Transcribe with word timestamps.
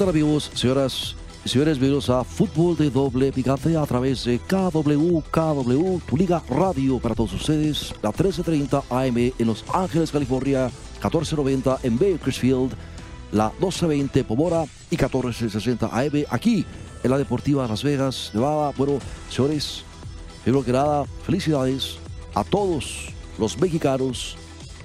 Tal 0.00 0.08
amigos, 0.08 0.50
señoras 0.54 1.14
y 1.44 1.50
señores? 1.50 1.78
Bienvenidos 1.78 2.08
a 2.08 2.24
Fútbol 2.24 2.74
de 2.74 2.88
Doble 2.88 3.30
Picante 3.32 3.76
a 3.76 3.84
través 3.84 4.24
de 4.24 4.38
KW, 4.38 5.20
KW, 5.30 5.98
tu 6.08 6.16
liga 6.16 6.42
radio 6.48 6.98
para 6.98 7.14
todos 7.14 7.34
ustedes, 7.34 7.92
la 8.00 8.08
1330 8.08 8.82
AM 8.88 9.18
en 9.38 9.46
Los 9.46 9.62
Ángeles, 9.74 10.10
California, 10.10 10.70
1490 11.02 11.80
en 11.82 11.98
Bakersfield, 11.98 12.72
la 13.32 13.50
1220 13.50 14.24
Pomora 14.24 14.64
y 14.90 14.96
1460 14.96 15.88
AM 15.92 16.24
aquí 16.30 16.64
en 17.02 17.10
la 17.10 17.18
Deportiva 17.18 17.68
Las 17.68 17.82
Vegas, 17.82 18.30
Nevada. 18.32 18.72
Bueno, 18.78 19.00
señores, 19.28 19.84
primero 20.44 20.64
que 20.64 20.72
nada, 20.72 21.04
felicidades 21.26 21.98
a 22.34 22.42
todos 22.42 23.10
los 23.38 23.58
mexicanos 23.58 24.38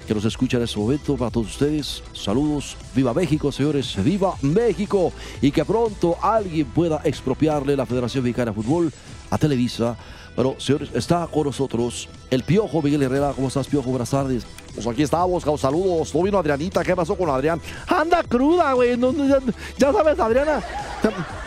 que 0.05 0.13
nos 0.13 0.25
escuchan 0.25 0.59
en 0.59 0.65
este 0.65 0.79
momento. 0.79 1.15
Para 1.15 1.31
todos 1.31 1.47
ustedes, 1.47 2.03
saludos. 2.13 2.77
Viva 2.95 3.13
México, 3.13 3.51
señores. 3.51 3.95
Viva 4.03 4.35
México. 4.41 5.11
Y 5.41 5.51
que 5.51 5.65
pronto 5.65 6.17
alguien 6.21 6.65
pueda 6.67 7.01
expropiarle 7.03 7.75
la 7.75 7.85
Federación 7.85 8.23
Mexicana 8.23 8.51
de 8.51 8.55
Fútbol 8.55 8.91
a 9.29 9.37
Televisa. 9.37 9.97
Bueno, 10.35 10.55
señores, 10.57 10.89
está 10.93 11.27
con 11.27 11.45
nosotros 11.45 12.09
el 12.29 12.43
Piojo 12.43 12.81
Miguel 12.81 13.03
Herrera. 13.03 13.31
¿Cómo 13.33 13.47
estás, 13.47 13.67
Piojo? 13.67 13.89
Buenas 13.89 14.09
tardes. 14.09 14.45
Pues 14.73 14.85
aquí 14.85 15.03
estamos, 15.03 15.43
saludos. 15.59 16.13
No 16.13 16.23
vino 16.23 16.37
Adrianita, 16.37 16.83
¿qué 16.83 16.95
pasó 16.95 17.15
con 17.15 17.29
Adrián? 17.29 17.61
Anda 17.87 18.21
cruda, 18.23 18.73
güey. 18.73 18.97
No, 18.97 19.13
no, 19.13 19.25
ya, 19.25 19.39
ya 19.77 19.93
sabes, 19.93 20.19
Adriana. 20.19 20.61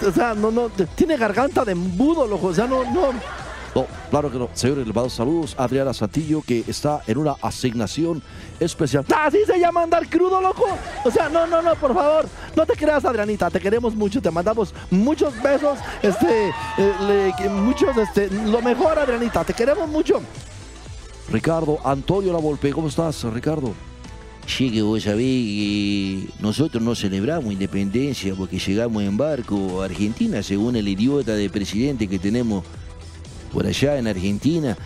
O 0.07 0.11
sea, 0.11 0.35
no, 0.35 0.51
no, 0.51 0.71
tiene 0.95 1.17
garganta 1.19 1.65
de 1.65 1.73
embudo, 1.73 2.27
loco. 2.27 2.49
O 2.49 2.55
sea, 2.55 2.67
no, 2.67 2.85
no. 2.91 3.13
No, 3.79 3.87
claro 4.11 4.31
que 4.33 4.39
no. 4.39 4.49
Señores, 4.55 4.87
les 4.87 4.95
mando 4.95 5.09
saludos 5.09 5.55
a 5.57 5.65
Adriana 5.65 5.95
Santillo, 5.95 6.43
que 6.43 6.65
está 6.67 7.01
en 7.07 7.17
una 7.17 7.37
asignación 7.41 8.21
especial. 8.59 9.05
Así 9.15 9.39
se 9.47 9.57
llama 9.59 9.85
andar 9.85 10.09
crudo, 10.09 10.41
loco. 10.41 10.67
O 11.05 11.11
sea, 11.13 11.29
no, 11.29 11.47
no, 11.47 11.63
no, 11.63 11.77
por 11.77 11.95
favor. 11.95 12.27
No 12.57 12.67
te 12.67 12.75
creas, 12.75 13.05
Adrianita. 13.05 13.49
Te 13.51 13.61
queremos 13.61 13.95
mucho. 13.95 14.21
Te 14.21 14.33
mandamos 14.33 14.75
muchos 14.91 15.41
besos. 15.41 15.79
Este, 16.03 16.49
eh, 16.77 17.49
muchos, 17.51 17.97
este, 17.97 18.29
lo 18.47 18.61
mejor, 18.63 18.99
Adrianita. 18.99 19.45
Te 19.45 19.55
queremos 19.55 19.89
mucho. 19.89 20.21
Ricardo 21.31 21.79
Antonio 21.85 22.33
La 22.33 22.41
Volpe, 22.41 22.73
¿cómo 22.73 22.89
estás, 22.89 23.23
Ricardo? 23.25 23.75
Sí, 24.47 24.73
que 24.73 24.83
vos 24.83 25.03
sabés 25.03 25.21
que 25.21 26.27
nosotros 26.41 26.83
no 26.83 26.97
celebramos 26.97 27.53
independencia 27.53 28.35
porque 28.35 28.59
llegamos 28.59 29.03
en 29.03 29.17
barco 29.17 29.83
a 29.83 29.85
Argentina, 29.85 30.43
según 30.43 30.75
el 30.75 30.89
idiota 30.89 31.35
de 31.35 31.51
presidente 31.51 32.09
que 32.09 32.19
tenemos 32.19 32.65
por 33.53 33.67
allá 33.67 33.99
en 33.99 34.07
Argentina. 34.09 34.77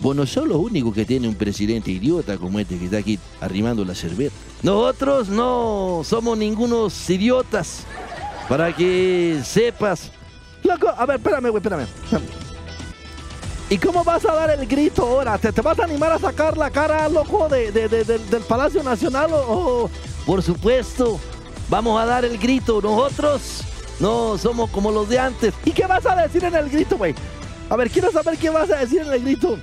Vos 0.00 0.16
no 0.16 0.24
los 0.46 0.56
únicos 0.58 0.92
que 0.94 1.04
tienen 1.04 1.28
un 1.30 1.36
presidente 1.36 1.90
idiota 1.92 2.36
como 2.36 2.58
este 2.58 2.76
que 2.76 2.86
está 2.86 2.96
aquí 2.98 3.18
arrimando 3.40 3.84
la 3.84 3.94
cerveza. 3.94 4.34
Nosotros 4.62 5.28
no 5.28 6.02
somos 6.04 6.36
ningunos 6.36 7.08
idiotas. 7.10 7.84
Para 8.48 8.74
que 8.74 9.40
sepas. 9.44 10.10
Loco, 10.64 10.88
a 10.88 11.06
ver, 11.06 11.16
espérame, 11.16 11.48
güey, 11.50 11.56
espérame. 11.62 11.86
¿Y 13.70 13.78
cómo 13.78 14.04
vas 14.04 14.24
a 14.26 14.34
dar 14.34 14.50
el 14.50 14.66
grito 14.66 15.02
ahora? 15.06 15.38
¿Te, 15.38 15.50
vas 15.62 15.78
a 15.78 15.84
animar 15.84 16.12
a 16.12 16.18
sacar 16.18 16.58
la 16.58 16.68
cara, 16.70 17.08
loco, 17.08 17.48
de, 17.48 17.72
de- 17.72 17.88
de- 17.88 18.04
del- 18.04 18.42
Palacio 18.42 18.82
Nacional 18.82 19.30
o, 19.32 19.88
Por 20.26 20.42
supuesto, 20.42 21.18
vamos 21.70 22.00
a 22.00 22.04
dar 22.04 22.24
el 22.24 22.36
grito. 22.38 22.80
Nosotros 22.82 23.62
no 23.98 24.36
somos 24.36 24.68
como 24.70 24.90
los 24.90 25.08
de 25.08 25.18
antes. 25.18 25.54
¿Y 25.64 25.70
qué 25.70 25.86
vas 25.86 26.04
a 26.04 26.16
decir 26.16 26.44
en 26.44 26.54
el 26.54 26.68
grito, 26.68 26.98
güey? 26.98 27.14
A 27.72 27.76
ver, 27.76 27.88
quiero 27.88 28.12
saber 28.12 28.36
qué 28.36 28.50
vas 28.50 28.70
a 28.70 28.80
decir 28.80 29.00
en 29.00 29.10
el 29.14 29.22
grito. 29.22 29.58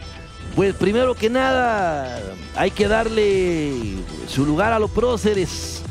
Pues 0.55 0.73
primero 0.73 1.13
que 1.13 1.29
nada, 1.29 2.19
hay 2.55 2.71
que 2.71 2.87
darle 2.87 3.97
su 4.27 4.47
lugar 4.47 4.73
a 4.73 4.79
los 4.79 4.89
próceres 4.89 5.83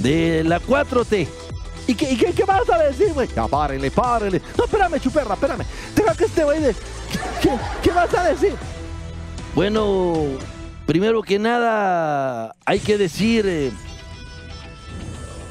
de 0.00 0.42
la 0.42 0.60
4T. 0.60 1.28
¿Y 1.86 1.94
qué, 1.94 2.10
y 2.10 2.16
qué, 2.16 2.32
qué 2.32 2.42
vas 2.42 2.68
a 2.68 2.78
decir, 2.78 3.12
güey? 3.12 3.28
Ya, 3.36 3.46
párenle, 3.46 3.88
párenle. 3.92 4.42
No, 4.58 4.64
espérame, 4.64 4.98
chuperra, 4.98 5.34
espérame. 5.34 5.64
Deja 5.94 6.12
que 6.16 6.24
este 6.24 6.42
güey 6.42 6.60
de... 6.60 6.74
¿Qué, 7.40 7.50
qué 7.84 7.92
vas 7.92 8.12
a 8.14 8.24
decir? 8.24 8.54
Bueno, 9.54 10.24
primero 10.86 11.22
que 11.22 11.38
nada, 11.38 12.52
hay 12.64 12.80
que 12.80 12.98
decir, 12.98 13.44
eh, 13.46 13.70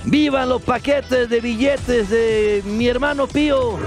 vivan 0.03 0.49
los 0.49 0.61
paquetes 0.63 1.29
de 1.29 1.39
billetes 1.39 2.09
de 2.09 2.61
mi 2.65 2.89
hermano 2.89 3.25
Pío. 3.25 3.79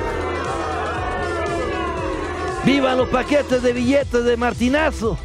Vivan 2.65 2.97
los 2.97 3.09
paquetes 3.09 3.61
de 3.63 3.73
billetes 3.73 4.25
de 4.25 4.37
Martinazo. 4.37 5.19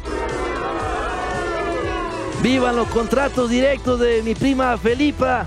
Vivan 2.42 2.74
los 2.74 2.88
contratos 2.88 3.48
directos 3.48 4.00
de 4.00 4.22
mi 4.22 4.34
prima 4.34 4.76
Felipa. 4.76 5.46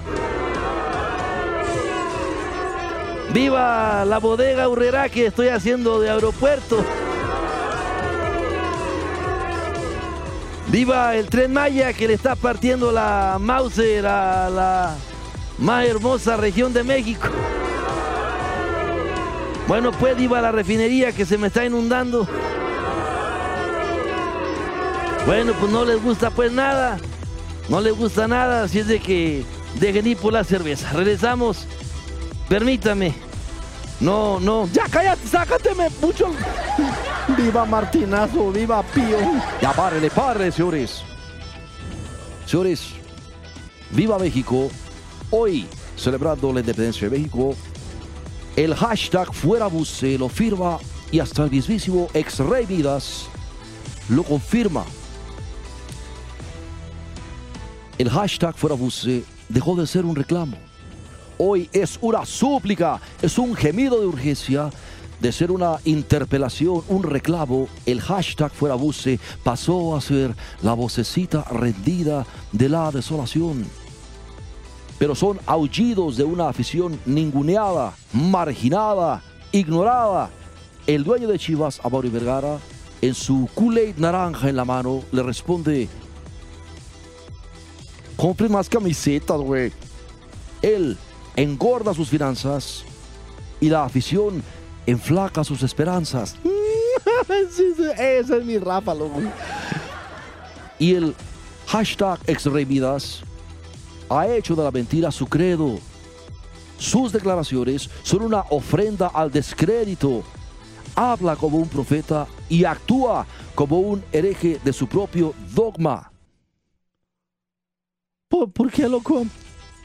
Viva 3.34 4.06
la 4.06 4.20
bodega 4.20 4.70
Urrera 4.70 5.10
que 5.10 5.26
estoy 5.26 5.50
haciendo 5.50 6.00
de 6.00 6.10
aeropuerto. 6.10 6.84
Viva 10.68 11.16
el 11.18 11.28
tren 11.28 11.52
Maya 11.52 11.92
que 11.92 12.08
le 12.08 12.14
está 12.14 12.38
partiendo 12.38 12.94
la 12.94 13.38
Mauser 13.38 14.08
a 14.08 14.50
la 14.50 14.96
más 15.58 15.86
hermosa 15.86 16.38
región 16.38 16.72
de 16.72 16.84
México. 16.84 17.28
Bueno, 19.72 19.94
pues 19.94 20.18
viva 20.18 20.42
la 20.42 20.52
refinería 20.52 21.14
que 21.14 21.26
se 21.26 21.38
me 21.38 21.48
está 21.48 21.64
inundando. 21.64 22.28
Bueno, 25.26 25.54
pues 25.58 25.72
no 25.72 25.86
les 25.86 26.04
gusta 26.04 26.30
pues 26.30 26.52
nada. 26.52 26.98
No 27.70 27.80
les 27.80 27.96
gusta 27.96 28.28
nada, 28.28 28.64
así 28.64 28.80
es 28.80 28.88
de 28.88 29.00
que 29.00 29.46
dejen 29.80 30.08
ir 30.08 30.18
por 30.18 30.34
la 30.34 30.44
cerveza. 30.44 30.92
Regresamos. 30.92 31.66
Permítame. 32.50 33.14
No, 34.02 34.42
no. 34.42 34.68
Ya, 34.74 34.90
cállate, 34.92 35.26
sácateme 35.26 35.88
mucho. 36.02 36.34
Viva 37.38 37.64
Martinazo, 37.64 38.52
viva 38.52 38.84
Pío. 38.84 39.20
Ya 39.62 39.72
párenle, 39.72 40.10
párenle, 40.10 40.52
señores. 40.52 41.02
Señores, 42.46 42.88
viva 43.90 44.20
México. 44.20 44.70
Hoy, 45.30 45.66
celebrando 45.96 46.52
la 46.52 46.60
independencia 46.60 47.08
de 47.08 47.18
México, 47.18 47.56
el 48.56 48.76
hashtag 48.76 49.34
Fuera 49.34 49.68
Buce 49.68 50.18
lo 50.18 50.30
firma 50.30 50.78
y 51.12 51.20
hasta 51.20 51.44
el 51.44 51.52
mismísimo 51.52 52.08
ex 52.14 52.40
Rey 52.40 52.66
Midas 52.68 53.28
lo 54.10 54.24
confirma. 54.24 54.86
El 57.98 58.10
hashtag 58.10 58.56
Fuera 58.56 58.76
Buce 58.76 59.24
dejó 59.48 59.76
de 59.76 59.88
ser 59.88 60.06
un 60.06 60.16
reclamo. 60.16 60.58
Hoy 61.38 61.70
es 61.74 61.98
una 62.02 62.26
súplica, 62.26 63.02
es 63.22 63.38
un 63.38 63.56
gemido 63.56 64.00
de 64.00 64.06
urgencia 64.06 64.70
de 65.22 65.32
ser 65.32 65.52
una 65.52 65.80
interpelación, 65.86 66.82
un 66.88 67.04
reclamo, 67.04 67.68
el 67.86 68.02
hashtag 68.02 68.52
fuera 68.52 68.74
buce 68.74 69.20
pasó 69.44 69.96
a 69.96 70.02
ser 70.02 70.36
la 70.64 70.74
vocecita 70.74 71.44
rendida 71.44 72.26
de 72.52 72.70
la 72.70 72.92
desolación. 72.92 73.66
Pero 75.02 75.16
son 75.16 75.40
aullidos 75.48 76.16
de 76.16 76.24
una 76.24 76.48
afición 76.48 77.00
ninguneada, 77.08 77.96
marginada, 78.14 79.24
ignorada. 79.52 80.30
El 80.86 81.04
dueño 81.04 81.28
de 81.28 81.40
Chivas, 81.40 81.82
Amaury 81.84 82.10
Vergara, 82.10 82.60
en 83.02 83.16
su 83.16 83.50
Kool-Aid 83.56 83.98
naranja 83.98 84.48
en 84.48 84.58
la 84.58 84.64
mano, 84.64 85.02
le 85.12 85.24
responde: 85.24 85.90
Compre 88.16 88.48
más 88.48 88.70
camisetas, 88.70 89.40
güey. 89.40 89.72
Él 90.62 90.96
engorda 91.36 91.96
sus 91.96 92.08
finanzas 92.08 92.84
y 93.60 93.70
la 93.70 93.86
afición 93.86 94.44
enflaca 94.86 95.44
sus 95.44 95.64
esperanzas. 95.64 96.36
Sí, 97.50 97.74
sí, 97.76 97.84
ese 97.98 98.38
es 98.38 98.46
mi 98.46 98.60
Rafa, 98.60 98.94
loco. 98.94 99.20
Y 100.78 100.94
el 100.94 101.16
hashtag 101.66 102.20
ex-Rey 102.28 102.66
Midas 102.66 103.24
ha 104.20 104.28
hecho 104.28 104.56
de 104.56 104.64
la 104.64 104.72
mentira 104.72 105.12
su 105.12 105.26
credo. 105.28 105.80
Sus 106.78 107.12
declaraciones 107.12 107.90
son 108.04 108.24
una 108.24 108.42
ofrenda 108.50 109.08
al 109.08 109.32
descrédito. 109.32 110.24
Habla 110.96 111.36
como 111.36 111.58
un 111.58 111.70
profeta 111.70 112.28
y 112.50 112.66
actúa 112.66 113.26
como 113.56 113.80
un 113.80 114.04
hereje 114.12 114.60
de 114.64 114.74
su 114.74 114.88
propio 114.88 115.34
dogma. 115.54 116.12
¿Por 118.28 118.72
qué, 118.72 118.88
loco? 118.88 119.26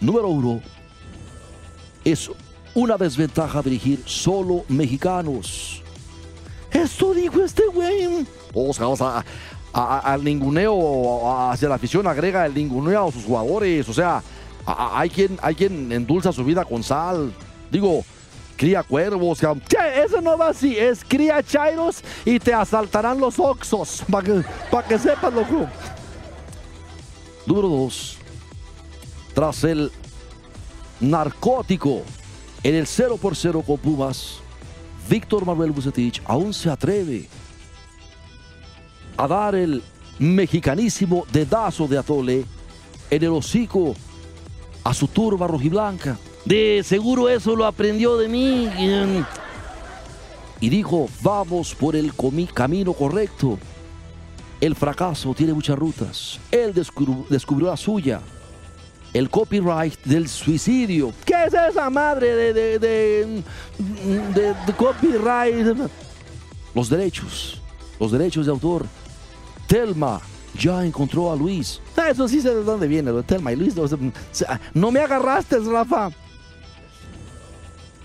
Número 0.00 0.28
uno, 0.28 0.60
es 2.04 2.30
una 2.74 2.96
desventaja 2.96 3.62
dirigir 3.62 4.02
solo 4.06 4.64
mexicanos. 4.68 5.82
Esto 6.70 7.14
dijo 7.14 7.42
este 7.42 7.62
güey. 7.66 8.26
Sea, 8.72 8.86
a- 9.00 9.24
al 9.76 10.24
ninguneo 10.24 11.50
hacia 11.50 11.68
la 11.68 11.74
afición 11.74 12.06
agrega 12.06 12.46
el 12.46 12.54
ninguneo 12.54 13.08
a 13.08 13.12
sus 13.12 13.24
jugadores. 13.24 13.88
O 13.88 13.92
sea, 13.94 14.22
a- 14.64 14.98
hay, 14.98 15.10
quien, 15.10 15.38
hay 15.42 15.54
quien 15.54 15.92
endulza 15.92 16.32
su 16.32 16.42
vida 16.44 16.64
con 16.64 16.82
sal. 16.82 17.32
Digo, 17.70 18.04
cría 18.56 18.82
cuervos. 18.82 19.40
eso 19.42 20.20
no 20.22 20.38
va 20.38 20.48
así. 20.48 20.76
Es 20.78 21.04
cría 21.04 21.42
chairos 21.42 22.02
y 22.24 22.38
te 22.38 22.54
asaltarán 22.54 23.20
los 23.20 23.38
oxos. 23.38 24.02
Para 24.10 24.24
que, 24.26 24.42
pa' 24.70 24.82
que 24.82 24.98
sepas, 24.98 25.32
loco. 25.32 25.66
Número 27.46 27.68
dos, 27.68 28.16
tras 29.34 29.62
el 29.62 29.92
narcótico 31.00 32.02
en 32.62 32.74
el 32.74 32.86
0 32.86 33.18
por 33.20 33.36
0 33.36 33.62
con 33.64 33.78
Pumas, 33.78 34.38
Víctor 35.08 35.44
Manuel 35.46 35.70
Bucetich 35.70 36.20
aún 36.24 36.52
se 36.52 36.68
atreve 36.70 37.28
a 39.16 39.26
dar 39.26 39.54
el 39.54 39.82
mexicanísimo 40.18 41.26
dedazo 41.32 41.86
de 41.86 41.98
Atole 41.98 42.44
en 43.10 43.22
el 43.22 43.30
hocico 43.30 43.94
a 44.84 44.94
su 44.94 45.08
turba 45.08 45.46
rojiblanca. 45.46 46.16
De 46.44 46.82
seguro 46.84 47.28
eso 47.28 47.56
lo 47.56 47.66
aprendió 47.66 48.16
de 48.16 48.28
mí. 48.28 48.68
y 50.60 50.68
dijo, 50.70 51.08
vamos 51.22 51.74
por 51.74 51.96
el 51.96 52.12
camino 52.54 52.92
correcto. 52.92 53.58
El 54.60 54.74
fracaso 54.74 55.34
tiene 55.34 55.52
muchas 55.52 55.78
rutas. 55.78 56.40
Él 56.50 56.72
descubrió 56.72 57.68
la 57.68 57.76
suya. 57.76 58.20
El 59.12 59.28
copyright 59.30 59.98
del 60.04 60.28
suicidio. 60.28 61.12
¿Qué 61.24 61.34
es 61.46 61.54
esa 61.54 61.90
madre 61.90 62.52
de, 62.54 62.78
de- 62.78 63.42
de 64.38 64.72
copyright? 64.76 65.76
Los 66.74 66.88
derechos. 66.88 67.60
Los 68.00 68.12
derechos 68.12 68.46
de 68.46 68.52
autor. 68.52 68.86
Telma 69.66 70.20
ya 70.58 70.84
encontró 70.84 71.30
a 71.32 71.36
Luis. 71.36 71.80
Ah, 71.96 72.08
Eso 72.10 72.28
sí 72.28 72.40
sé 72.40 72.54
de 72.54 72.62
dónde 72.62 72.86
viene, 72.88 73.10
lo 73.12 73.22
Telma 73.22 73.52
y 73.52 73.56
Luis. 73.56 73.74
se- 74.32 74.46
No 74.74 74.90
me 74.90 75.00
agarraste, 75.00 75.58
Rafa. 75.58 76.10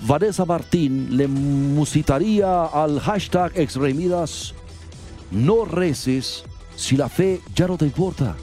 Vanessa 0.01 0.45
Martín 0.45 1.15
le 1.15 1.27
musitaría 1.27 2.65
al 2.65 2.99
hashtag 2.99 3.51
exremidas. 3.55 4.53
No 5.29 5.63
reces 5.65 6.43
si 6.75 6.97
la 6.97 7.07
fe 7.07 7.39
ya 7.55 7.67
no 7.67 7.77
te 7.77 7.85
importa. 7.85 8.35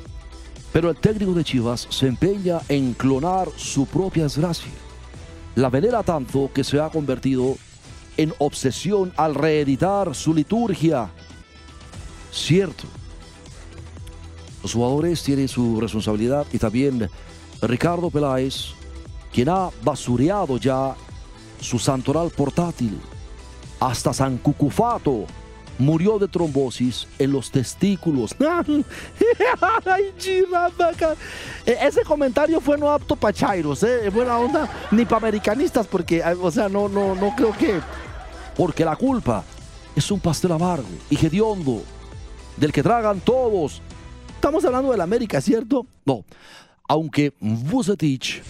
Pero 0.72 0.90
el 0.90 0.96
técnico 0.96 1.32
de 1.32 1.44
Chivas 1.44 1.86
se 1.90 2.06
empeña 2.06 2.60
en 2.68 2.94
clonar 2.94 3.48
su 3.56 3.86
propia 3.86 4.24
desgracia. 4.24 4.70
La 5.56 5.68
venera 5.70 6.02
tanto 6.02 6.50
que 6.54 6.62
se 6.62 6.78
ha 6.80 6.88
convertido 6.90 7.56
en 8.16 8.32
obsesión 8.38 9.12
al 9.16 9.34
reeditar 9.34 10.14
su 10.14 10.32
liturgia. 10.34 11.10
Cierto. 12.30 12.84
Los 14.62 14.72
jugadores 14.72 15.22
tienen 15.22 15.48
su 15.48 15.80
responsabilidad 15.80 16.46
y 16.52 16.58
también 16.58 17.08
Ricardo 17.62 18.10
Peláez, 18.10 18.72
quien 19.32 19.48
ha 19.48 19.70
basureado 19.82 20.56
ya 20.58 20.94
su 21.60 21.78
santoral 21.78 22.30
portátil. 22.30 22.98
Hasta 23.80 24.12
San 24.12 24.38
Cucufato 24.38 25.24
murió 25.78 26.18
de 26.18 26.26
trombosis 26.26 27.06
en 27.20 27.30
los 27.32 27.50
testículos. 27.52 28.34
E- 31.66 31.78
Ese 31.86 32.02
comentario 32.02 32.60
fue 32.60 32.76
no 32.78 32.90
apto 32.90 33.14
para 33.16 33.32
chairos, 33.32 33.82
¿eh? 33.82 34.10
Buena 34.10 34.38
onda, 34.38 34.68
ni 34.90 35.04
para 35.04 35.18
americanistas, 35.18 35.86
porque, 35.86 36.22
ah, 36.22 36.34
o 36.40 36.50
sea, 36.50 36.68
no, 36.68 36.88
no, 36.88 37.14
no 37.14 37.34
creo 37.36 37.52
que. 37.56 37.80
Porque 38.56 38.84
la 38.84 38.96
culpa 38.96 39.44
es 39.94 40.10
un 40.10 40.18
pastel 40.20 40.52
amargo 40.52 40.88
y 41.10 41.24
hediondo 41.24 41.82
del 42.56 42.72
que 42.72 42.82
tragan 42.82 43.20
todos. 43.20 43.80
Estamos 44.38 44.64
hablando 44.64 44.92
de 44.92 44.96
la 44.96 45.02
América, 45.02 45.40
¿cierto? 45.40 45.84
No, 46.06 46.24
aunque 46.86 47.32
Vucetich 47.40 48.40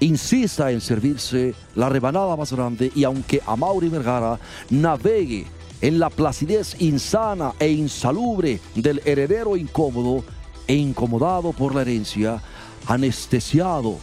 insista 0.00 0.70
en 0.70 0.80
servirse 0.80 1.54
la 1.74 1.90
rebanada 1.90 2.34
más 2.36 2.54
grande 2.54 2.90
y 2.94 3.04
aunque 3.04 3.42
Amaury 3.46 3.90
Vergara 3.90 4.40
navegue 4.70 5.44
en 5.82 5.98
la 5.98 6.08
placidez 6.08 6.80
insana 6.80 7.52
e 7.58 7.68
insalubre 7.68 8.58
del 8.74 9.02
heredero 9.04 9.58
incómodo 9.58 10.24
e 10.66 10.74
incomodado 10.74 11.52
por 11.52 11.74
la 11.74 11.82
herencia, 11.82 12.40
anestesiado 12.86 13.98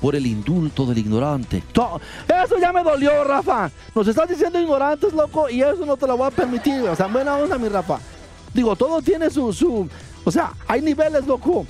por 0.00 0.16
el 0.16 0.26
indulto 0.26 0.84
del 0.84 0.98
ignorante. 0.98 1.62
Eso 1.68 2.58
ya 2.60 2.72
me 2.72 2.82
dolió, 2.82 3.22
Rafa. 3.22 3.70
Nos 3.94 4.08
estás 4.08 4.28
diciendo 4.28 4.60
ignorantes, 4.60 5.12
loco, 5.12 5.48
y 5.48 5.62
eso 5.62 5.86
no 5.86 5.96
te 5.96 6.08
lo 6.08 6.16
voy 6.16 6.26
a 6.26 6.30
permitir. 6.32 6.82
O 6.82 6.96
sea, 6.96 7.06
buena 7.06 7.36
onda, 7.36 7.56
mi 7.56 7.68
Rafa. 7.68 8.00
Digo, 8.56 8.74
todo 8.74 9.02
tiene 9.02 9.28
su, 9.28 9.52
su. 9.52 9.86
O 10.24 10.30
sea, 10.32 10.54
hay 10.66 10.80
niveles, 10.80 11.26
loco. 11.26 11.66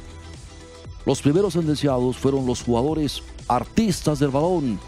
Los 1.05 1.21
primeros 1.21 1.55
sentenciados 1.55 2.17
fueron 2.17 2.47
los 2.47 2.62
jugadores 2.62 3.23
artistas 3.49 4.21
del 4.21 4.31
balón. 4.31 4.79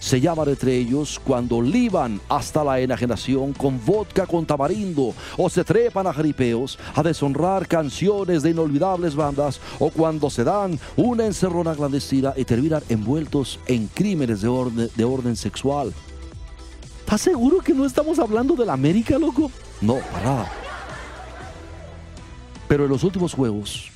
Se 0.00 0.20
llaman 0.20 0.48
entre 0.48 0.76
ellos 0.76 1.20
cuando 1.22 1.62
liban 1.62 2.20
hasta 2.28 2.64
la 2.64 2.80
enajenación 2.80 3.52
con 3.52 3.84
vodka 3.84 4.26
con 4.26 4.44
tamarindo 4.44 5.14
o 5.36 5.48
se 5.48 5.62
trepan 5.62 6.06
a 6.06 6.12
jaripeos 6.12 6.78
a 6.94 7.02
deshonrar 7.02 7.68
canciones 7.68 8.42
de 8.42 8.50
inolvidables 8.50 9.14
bandas 9.14 9.60
o 9.78 9.90
cuando 9.90 10.30
se 10.30 10.42
dan 10.42 10.80
una 10.96 11.26
encerrona 11.26 11.74
clandestina 11.74 12.32
y 12.34 12.44
terminan 12.44 12.82
envueltos 12.88 13.60
en 13.66 13.88
crímenes 13.88 14.40
de 14.40 14.48
orden, 14.48 14.90
de 14.96 15.04
orden 15.04 15.36
sexual. 15.36 15.92
¿Estás 17.00 17.20
seguro 17.20 17.58
que 17.58 17.74
no 17.74 17.84
estamos 17.84 18.18
hablando 18.18 18.54
de 18.54 18.66
la 18.66 18.72
América, 18.72 19.18
loco? 19.18 19.50
No, 19.80 19.98
para. 20.12 20.69
Pero 22.70 22.84
en 22.84 22.90
los 22.90 23.02
últimos 23.02 23.34
juegos 23.34 23.90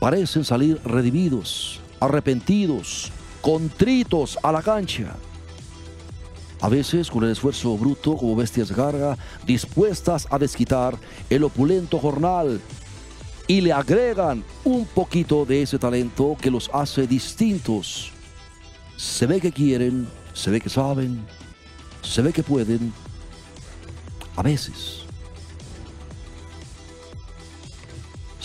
parecen 0.00 0.42
salir 0.42 0.80
redimidos, 0.84 1.78
arrepentidos, 2.00 3.12
contritos 3.40 4.36
a 4.42 4.50
la 4.50 4.60
cancha. 4.60 5.14
A 6.60 6.68
veces 6.68 7.08
con 7.08 7.22
el 7.22 7.30
esfuerzo 7.30 7.78
bruto 7.78 8.16
como 8.16 8.34
bestias 8.34 8.70
de 8.70 8.74
carga, 8.74 9.16
dispuestas 9.46 10.26
a 10.32 10.38
desquitar 10.40 10.98
el 11.30 11.44
opulento 11.44 12.00
jornal 12.00 12.60
y 13.46 13.60
le 13.60 13.72
agregan 13.72 14.42
un 14.64 14.84
poquito 14.84 15.44
de 15.44 15.62
ese 15.62 15.78
talento 15.78 16.36
que 16.40 16.50
los 16.50 16.68
hace 16.74 17.06
distintos. 17.06 18.10
Se 18.96 19.26
ve 19.26 19.40
que 19.40 19.52
quieren, 19.52 20.08
se 20.32 20.50
ve 20.50 20.60
que 20.60 20.70
saben, 20.70 21.24
se 22.02 22.20
ve 22.20 22.32
que 22.32 22.42
pueden, 22.42 22.92
a 24.34 24.42
veces. 24.42 25.03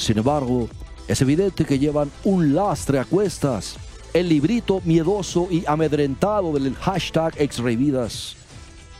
Sin 0.09 0.17
embargo, 0.17 0.67
es 1.07 1.21
evidente 1.21 1.65
que 1.65 1.77
llevan 1.77 2.09
un 2.23 2.55
lastre 2.55 2.97
a 2.97 3.05
cuestas. 3.05 3.75
El 4.11 4.27
librito 4.27 4.81
miedoso 4.83 5.47
y 5.51 5.63
amedrentado 5.67 6.51
del 6.51 6.73
hashtag 6.73 7.35
exrevidas. 7.37 8.35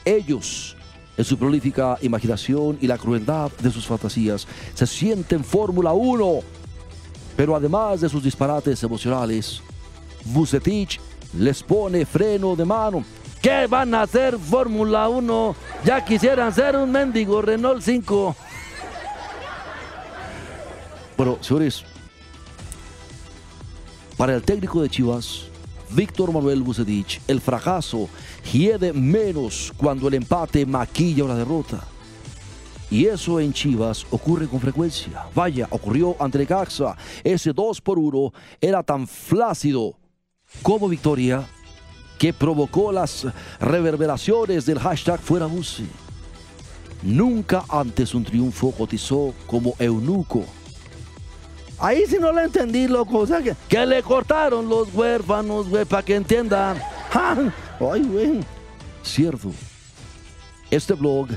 Ellos, 0.05 0.77
en 1.17 1.25
su 1.25 1.35
prolífica 1.35 1.97
imaginación 2.03 2.77
y 2.79 2.85
la 2.85 2.99
crueldad 2.99 3.51
de 3.59 3.71
sus 3.71 3.87
fantasías, 3.87 4.47
se 4.75 4.85
sienten 4.85 5.43
Fórmula 5.43 5.93
1. 5.93 6.41
Pero 7.35 7.55
además 7.55 8.01
de 8.01 8.09
sus 8.09 8.21
disparates 8.21 8.83
emocionales, 8.83 9.63
Vucetich 10.25 10.99
les 11.39 11.63
pone 11.63 12.05
freno 12.05 12.55
de 12.55 12.65
mano. 12.65 13.03
¿Qué 13.41 13.65
van 13.65 13.95
a 13.95 14.03
hacer 14.03 14.37
Fórmula 14.37 15.09
1? 15.09 15.55
Ya 15.85 16.05
quisieran 16.05 16.53
ser 16.53 16.75
un 16.75 16.91
mendigo 16.91 17.41
Renault 17.41 17.81
5. 17.81 18.35
Bueno, 21.19 21.37
señores, 21.41 21.83
para 24.15 24.33
el 24.35 24.41
técnico 24.41 24.81
de 24.81 24.89
Chivas, 24.89 25.47
Víctor 25.89 26.31
Manuel 26.31 26.61
Bucetich, 26.61 27.19
el 27.27 27.41
fracaso 27.41 28.07
hiede 28.53 28.93
menos 28.93 29.73
cuando 29.75 30.07
el 30.07 30.13
empate 30.13 30.65
maquilla 30.65 31.25
una 31.25 31.35
derrota. 31.35 31.85
Y 32.89 33.03
eso 33.07 33.41
en 33.41 33.51
Chivas 33.51 34.07
ocurre 34.11 34.47
con 34.47 34.61
frecuencia. 34.61 35.25
Vaya, 35.35 35.67
ocurrió 35.71 36.15
ante 36.21 36.37
Necaxa. 36.37 36.95
Ese 37.21 37.51
2 37.51 37.81
por 37.81 37.99
1 37.99 38.31
era 38.61 38.81
tan 38.81 39.05
flácido 39.05 39.97
como 40.61 40.87
victoria 40.87 41.45
que 42.17 42.31
provocó 42.31 42.93
las 42.93 43.27
reverberaciones 43.59 44.65
del 44.65 44.79
hashtag 44.79 45.19
fuera 45.19 45.47
Buce. 45.47 45.83
Nunca 47.03 47.65
antes 47.67 48.15
un 48.15 48.23
triunfo 48.23 48.71
cotizó 48.71 49.33
como 49.47 49.75
eunuco. 49.79 50.45
Ahí 51.79 52.03
sí 52.07 52.17
no 52.19 52.31
lo 52.31 52.41
entendí, 52.41 52.87
loco. 52.87 53.19
O 53.19 53.27
sea 53.27 53.41
que. 53.41 53.55
Que 53.67 53.85
le 53.85 54.03
cortaron 54.03 54.67
los 54.67 54.93
huérfanos, 54.93 55.69
güey, 55.69 55.85
para 55.85 56.03
que 56.03 56.15
entiendan. 56.15 56.81
¡Ay, 57.13 58.03
güey! 58.03 58.39
Cierto. 59.03 59.51
Este 60.69 60.93
blog 60.93 61.29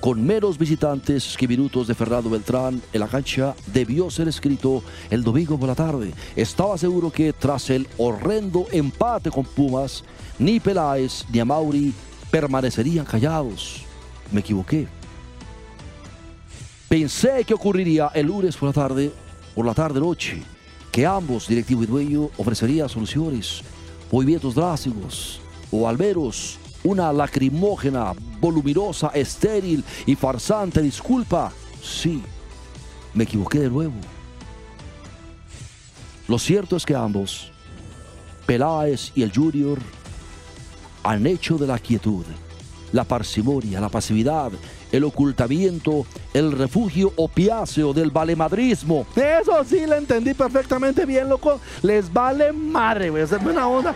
con 0.00 0.24
menos 0.24 0.58
visitantes 0.58 1.36
que 1.36 1.48
minutos 1.48 1.86
de 1.88 1.94
Fernando 1.94 2.30
Beltrán 2.30 2.80
en 2.92 3.00
la 3.00 3.08
cancha, 3.08 3.54
debió 3.66 4.10
ser 4.10 4.28
escrito 4.28 4.82
el 5.10 5.24
domingo 5.24 5.58
por 5.58 5.68
la 5.68 5.74
tarde. 5.74 6.12
Estaba 6.36 6.78
seguro 6.78 7.10
que 7.10 7.32
tras 7.32 7.70
el 7.70 7.88
horrendo 7.98 8.66
empate 8.70 9.30
con 9.30 9.44
Pumas, 9.44 10.04
ni 10.38 10.60
Peláez 10.60 11.24
ni 11.32 11.40
Amauri 11.40 11.92
permanecerían 12.30 13.04
callados. 13.04 13.82
Me 14.30 14.40
equivoqué. 14.40 14.86
Pensé 16.88 17.44
que 17.44 17.54
ocurriría 17.54 18.10
el 18.14 18.26
lunes 18.26 18.56
por 18.56 18.68
la 18.68 18.72
tarde, 18.72 19.12
por 19.58 19.66
la 19.66 19.74
tarde-noche, 19.74 20.40
que 20.92 21.04
ambos, 21.04 21.48
directivo 21.48 21.82
y 21.82 21.86
dueño, 21.86 22.30
ofrecerían 22.36 22.88
soluciones, 22.88 23.62
movimientos 24.12 24.54
drásticos, 24.54 25.40
o 25.72 25.88
al 25.88 25.98
menos 25.98 26.60
una 26.84 27.12
lacrimógena, 27.12 28.12
voluminosa, 28.40 29.08
estéril 29.08 29.82
y 30.06 30.14
farsante 30.14 30.80
disculpa. 30.80 31.52
Sí, 31.82 32.22
me 33.12 33.24
equivoqué 33.24 33.58
de 33.58 33.68
nuevo. 33.68 33.96
Lo 36.28 36.38
cierto 36.38 36.76
es 36.76 36.86
que 36.86 36.94
ambos, 36.94 37.50
Peláez 38.46 39.10
y 39.16 39.22
el 39.22 39.34
Junior, 39.34 39.80
han 41.02 41.26
hecho 41.26 41.58
de 41.58 41.66
la 41.66 41.80
quietud, 41.80 42.24
la 42.92 43.04
parsimonia, 43.04 43.80
la 43.80 43.88
pasividad, 43.88 44.50
el 44.92 45.04
ocultamiento, 45.04 46.06
el 46.32 46.52
refugio 46.52 47.12
opiáceo 47.16 47.92
del 47.92 48.10
valemadrismo. 48.10 49.06
Eso 49.14 49.64
sí 49.64 49.86
lo 49.86 49.96
entendí 49.96 50.34
perfectamente 50.34 51.04
bien, 51.04 51.28
loco. 51.28 51.60
Les 51.82 52.12
vale 52.12 52.52
madre, 52.52 53.10
güey. 53.10 53.22
Es 53.22 53.42
buena 53.42 53.68
onda 53.68 53.94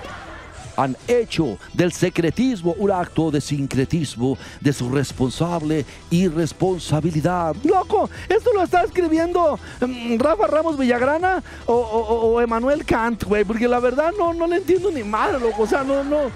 han 0.76 0.96
hecho 1.06 1.58
del 1.75 1.92
secretismo 1.92 2.75
un 2.78 2.90
acto 2.90 3.30
de 3.30 3.40
sincretismo, 3.40 4.37
de 4.61 4.72
su 4.72 4.90
responsable 4.90 5.84
irresponsabilidad. 6.11 7.54
Loco, 7.64 8.08
esto 8.28 8.50
lo 8.54 8.62
está 8.62 8.82
escribiendo 8.82 9.58
mm, 9.80 10.18
Rafa 10.18 10.46
Ramos 10.46 10.78
Villagrana 10.78 11.42
o, 11.66 12.40
Emanuel 12.40 12.84
Kant, 12.84 13.25
güey, 13.25 13.44
porque 13.44 13.68
la 13.68 13.80
verdad 13.80 14.12
no, 14.18 14.32
no 14.32 14.46
le 14.46 14.56
entiendo 14.56 14.90
ni 14.90 15.02
mal, 15.02 15.40
loco. 15.40 15.62
O 15.62 15.66
sea, 15.66 15.82
no, 15.82 16.02
no. 16.04 16.30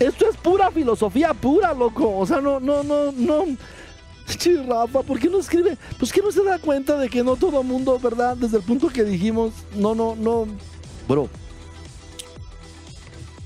Esto 0.00 0.28
es 0.28 0.36
pura 0.38 0.70
filosofía 0.70 1.34
pura, 1.34 1.74
loco. 1.74 2.18
O 2.18 2.26
sea, 2.26 2.40
no, 2.40 2.58
no, 2.58 2.82
no, 2.82 3.12
no. 3.12 3.44
Rafa, 4.66 5.02
¿por 5.02 5.18
qué 5.18 5.28
no 5.28 5.38
escribe? 5.38 5.76
Pues 5.98 6.12
que 6.12 6.22
no 6.22 6.32
se 6.32 6.42
da 6.42 6.58
cuenta 6.58 6.96
de 6.96 7.08
que 7.08 7.22
no 7.22 7.36
todo 7.36 7.62
mundo, 7.62 7.98
¿verdad? 7.98 8.36
Desde 8.36 8.56
el 8.56 8.62
punto 8.62 8.88
que 8.88 9.04
dijimos, 9.04 9.52
no, 9.76 9.94
no, 9.94 10.16
no. 10.16 10.46
Bro, 11.06 11.28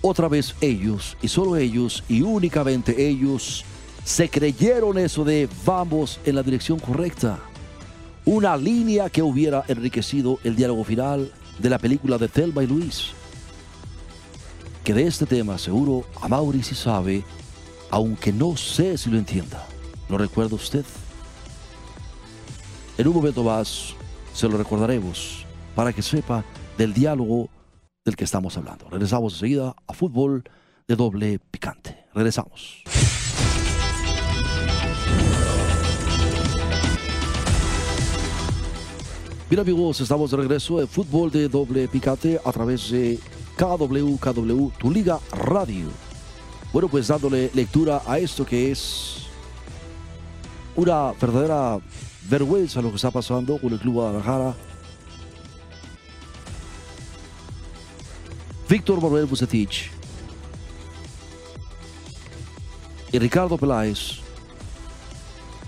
otra 0.02 0.28
vez 0.28 0.54
ellos, 0.60 1.16
y 1.22 1.28
solo 1.28 1.56
ellos, 1.56 2.04
y 2.08 2.22
únicamente 2.22 3.08
ellos, 3.08 3.64
se 4.04 4.28
creyeron 4.28 4.98
eso 4.98 5.24
de 5.24 5.48
vamos 5.64 6.20
en 6.26 6.34
la 6.34 6.42
dirección 6.42 6.78
correcta. 6.78 7.40
Una 8.26 8.56
línea 8.56 9.08
que 9.08 9.22
hubiera 9.22 9.64
enriquecido 9.66 10.38
el 10.44 10.56
diálogo 10.56 10.84
final 10.84 11.32
de 11.58 11.70
la 11.70 11.78
película 11.78 12.18
de 12.18 12.28
Thelma 12.28 12.62
y 12.62 12.66
Luis. 12.66 13.12
Que 14.84 14.92
de 14.92 15.06
este 15.06 15.24
tema 15.24 15.56
seguro 15.56 16.04
a 16.20 16.28
Mauri 16.28 16.62
sí 16.62 16.74
sabe, 16.74 17.24
aunque 17.90 18.34
no 18.34 18.54
sé 18.54 18.98
si 18.98 19.08
lo 19.08 19.16
entienda. 19.16 19.66
¿Lo 20.10 20.18
recuerda 20.18 20.56
usted? 20.56 20.84
En 22.98 23.08
un 23.08 23.14
momento 23.14 23.42
más 23.42 23.94
se 24.34 24.46
lo 24.46 24.58
recordaremos 24.58 25.46
para 25.74 25.90
que 25.90 26.02
sepa 26.02 26.44
del 26.76 26.92
diálogo 26.92 27.48
del 28.04 28.14
que 28.14 28.24
estamos 28.24 28.58
hablando. 28.58 28.86
Regresamos 28.90 29.32
enseguida 29.32 29.74
a 29.86 29.94
fútbol 29.94 30.44
de 30.86 30.96
doble 30.96 31.38
picante. 31.50 32.04
Regresamos. 32.12 32.82
Bien 39.48 39.60
amigos, 39.60 40.00
estamos 40.02 40.30
de 40.30 40.36
regreso 40.36 40.78
en 40.82 40.88
fútbol 40.88 41.30
de 41.30 41.48
doble 41.48 41.88
picante 41.88 42.38
a 42.44 42.52
través 42.52 42.90
de 42.90 43.18
KW, 43.56 44.16
KW, 44.18 44.70
tu 44.78 44.90
liga 44.90 45.18
radio. 45.32 45.88
Bueno, 46.72 46.88
pues 46.88 47.06
dándole 47.06 47.50
lectura 47.54 48.02
a 48.06 48.18
esto 48.18 48.44
que 48.44 48.72
es 48.72 49.26
una 50.74 51.12
verdadera 51.12 51.78
vergüenza 52.28 52.82
lo 52.82 52.90
que 52.90 52.96
está 52.96 53.10
pasando 53.10 53.58
con 53.58 53.72
el 53.72 53.78
Club 53.78 53.94
Guadalajara 53.94 54.54
Víctor 58.68 59.00
Manuel 59.00 59.26
Bucetich 59.26 59.90
y 63.12 63.18
Ricardo 63.20 63.56
Peláez. 63.56 64.18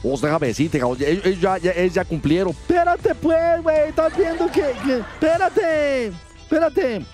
Vos 0.02 0.20
déjame 0.20 0.48
decirte, 0.48 0.78
ellos 0.78 1.94
ya, 1.94 2.04
cumplieron. 2.04 2.50
Espérate, 2.50 3.14
pues, 3.14 3.62
güey. 3.62 3.88
Estás 3.88 4.16
viendo 4.16 4.50
que, 4.50 4.70
Espérate. 4.70 6.06
Espérate. 6.06 7.06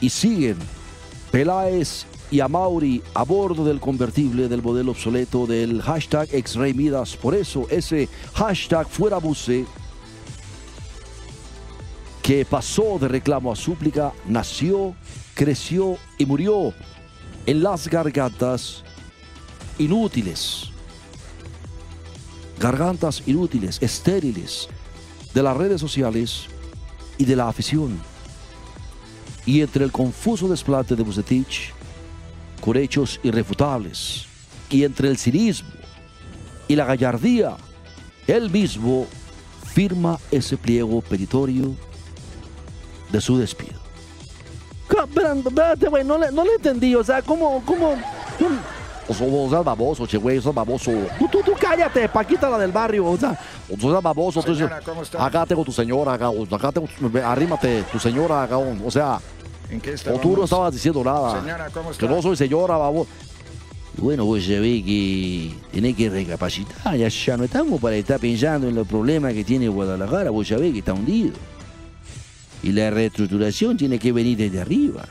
Y 0.00 0.10
siguen 0.10 0.56
Peláez 1.30 2.06
y 2.30 2.40
Amauri 2.40 3.02
a 3.14 3.24
bordo 3.24 3.64
del 3.64 3.80
convertible 3.80 4.48
del 4.48 4.62
modelo 4.62 4.92
obsoleto 4.92 5.46
del 5.46 5.82
hashtag 5.82 6.28
X-Ray 6.32 6.74
Midas. 6.74 7.16
Por 7.16 7.34
eso 7.34 7.66
ese 7.70 8.08
hashtag 8.34 8.88
fuera 8.88 9.18
buce 9.18 9.64
que 12.22 12.44
pasó 12.44 12.98
de 12.98 13.08
reclamo 13.08 13.50
a 13.50 13.56
súplica, 13.56 14.12
nació, 14.26 14.94
creció 15.34 15.96
y 16.18 16.26
murió 16.26 16.74
en 17.46 17.62
las 17.62 17.88
gargantas 17.88 18.84
inútiles. 19.78 20.70
Gargantas 22.58 23.22
inútiles, 23.24 23.78
estériles, 23.80 24.68
de 25.32 25.42
las 25.42 25.56
redes 25.56 25.80
sociales 25.80 26.46
y 27.16 27.24
de 27.24 27.36
la 27.36 27.48
afición. 27.48 27.98
Y 29.48 29.62
entre 29.62 29.82
el 29.82 29.90
confuso 29.90 30.46
desplante 30.46 30.94
de 30.94 31.02
Bucetich, 31.02 31.72
con 32.60 32.76
hechos 32.76 33.18
irrefutables, 33.22 34.26
y 34.68 34.84
entre 34.84 35.08
el 35.08 35.16
cinismo 35.16 35.70
y 36.68 36.76
la 36.76 36.84
gallardía, 36.84 37.56
él 38.26 38.50
mismo 38.50 39.06
firma 39.72 40.18
ese 40.30 40.58
pliego 40.58 41.00
peritorio 41.00 41.74
de 43.10 43.22
su 43.22 43.38
despido. 43.38 43.80
Espérate, 44.90 45.88
güey, 45.88 46.04
no 46.04 46.18
le, 46.18 46.30
no 46.30 46.44
le 46.44 46.52
entendí, 46.52 46.94
o 46.94 47.02
sea, 47.02 47.22
¿cómo, 47.22 47.62
cómo? 47.64 47.96
O 49.08 49.48
sea, 49.48 49.62
baboso, 49.62 50.06
che, 50.06 50.18
güey, 50.18 50.42
sos 50.42 50.54
baboso. 50.54 50.90
Tú, 51.18 51.26
tú, 51.28 51.40
tú 51.42 51.52
cállate, 51.58 52.06
Paquita, 52.10 52.50
la 52.50 52.58
del 52.58 52.70
barrio, 52.72 53.06
o 53.06 53.16
sea. 53.16 53.38
O 53.70 53.80
sea, 53.80 54.00
baboso. 54.00 54.42
Señora, 54.42 54.82
¿cómo? 54.84 55.00
Acá 55.18 55.46
tengo 55.46 55.64
tu 55.64 55.72
señora, 55.72 56.12
acá, 56.12 56.28
acá 56.50 56.70
tengo, 56.70 56.86
arrímate, 57.24 57.84
tu 57.84 57.98
señora, 57.98 58.42
acá, 58.42 58.58
o 58.58 58.90
sea. 58.90 59.18
¿En 59.70 59.80
qué 59.80 59.94
O 60.10 60.18
tú 60.18 60.36
no 60.36 60.44
estabas 60.44 60.72
diciendo 60.72 61.04
nada. 61.04 61.40
Señora, 61.40 61.68
¿cómo 61.70 61.90
está? 61.90 62.06
Que 62.06 62.12
no 62.12 62.22
soy 62.22 62.36
señora, 62.36 62.76
baboso. 62.76 63.10
Bueno, 63.98 64.24
vos 64.24 64.42
sabés 64.44 64.84
que 64.84 65.52
tenés 65.72 65.96
que 65.96 66.08
recapacitar, 66.08 66.96
ya, 66.96 67.08
ya 67.08 67.36
no 67.36 67.44
estamos 67.44 67.80
para 67.80 67.96
estar 67.96 68.20
pensando 68.20 68.68
en 68.68 68.74
los 68.76 68.86
problemas 68.86 69.34
que 69.34 69.42
tiene 69.42 69.68
Guadalajara, 69.68 70.30
vos 70.30 70.46
sabés 70.46 70.72
que 70.72 70.78
está 70.78 70.92
hundido. 70.94 71.32
Y 72.62 72.70
la 72.70 72.90
reestructuración 72.90 73.76
tiene 73.76 73.98
que 73.98 74.12
venir 74.12 74.38
desde 74.38 74.60
arriba. 74.60 75.04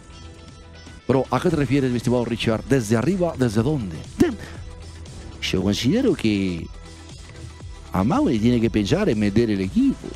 Pero, 1.05 1.25
¿a 1.31 1.39
qué 1.39 1.49
te 1.49 1.57
refieres, 1.57 1.91
mi 1.91 1.97
estimado 1.97 2.23
Richard? 2.23 2.63
¿Desde 2.63 2.95
arriba? 2.95 3.33
¿Desde 3.37 3.61
dónde? 3.61 3.97
Yo 5.41 5.63
considero 5.63 6.13
que 6.13 6.65
a 7.91 8.03
Mauri 8.03 8.39
tiene 8.39 8.59
que 8.59 8.69
pensar 8.69 9.09
en 9.09 9.19
meter 9.19 9.49
el 9.49 9.61
equipo. 9.61 10.07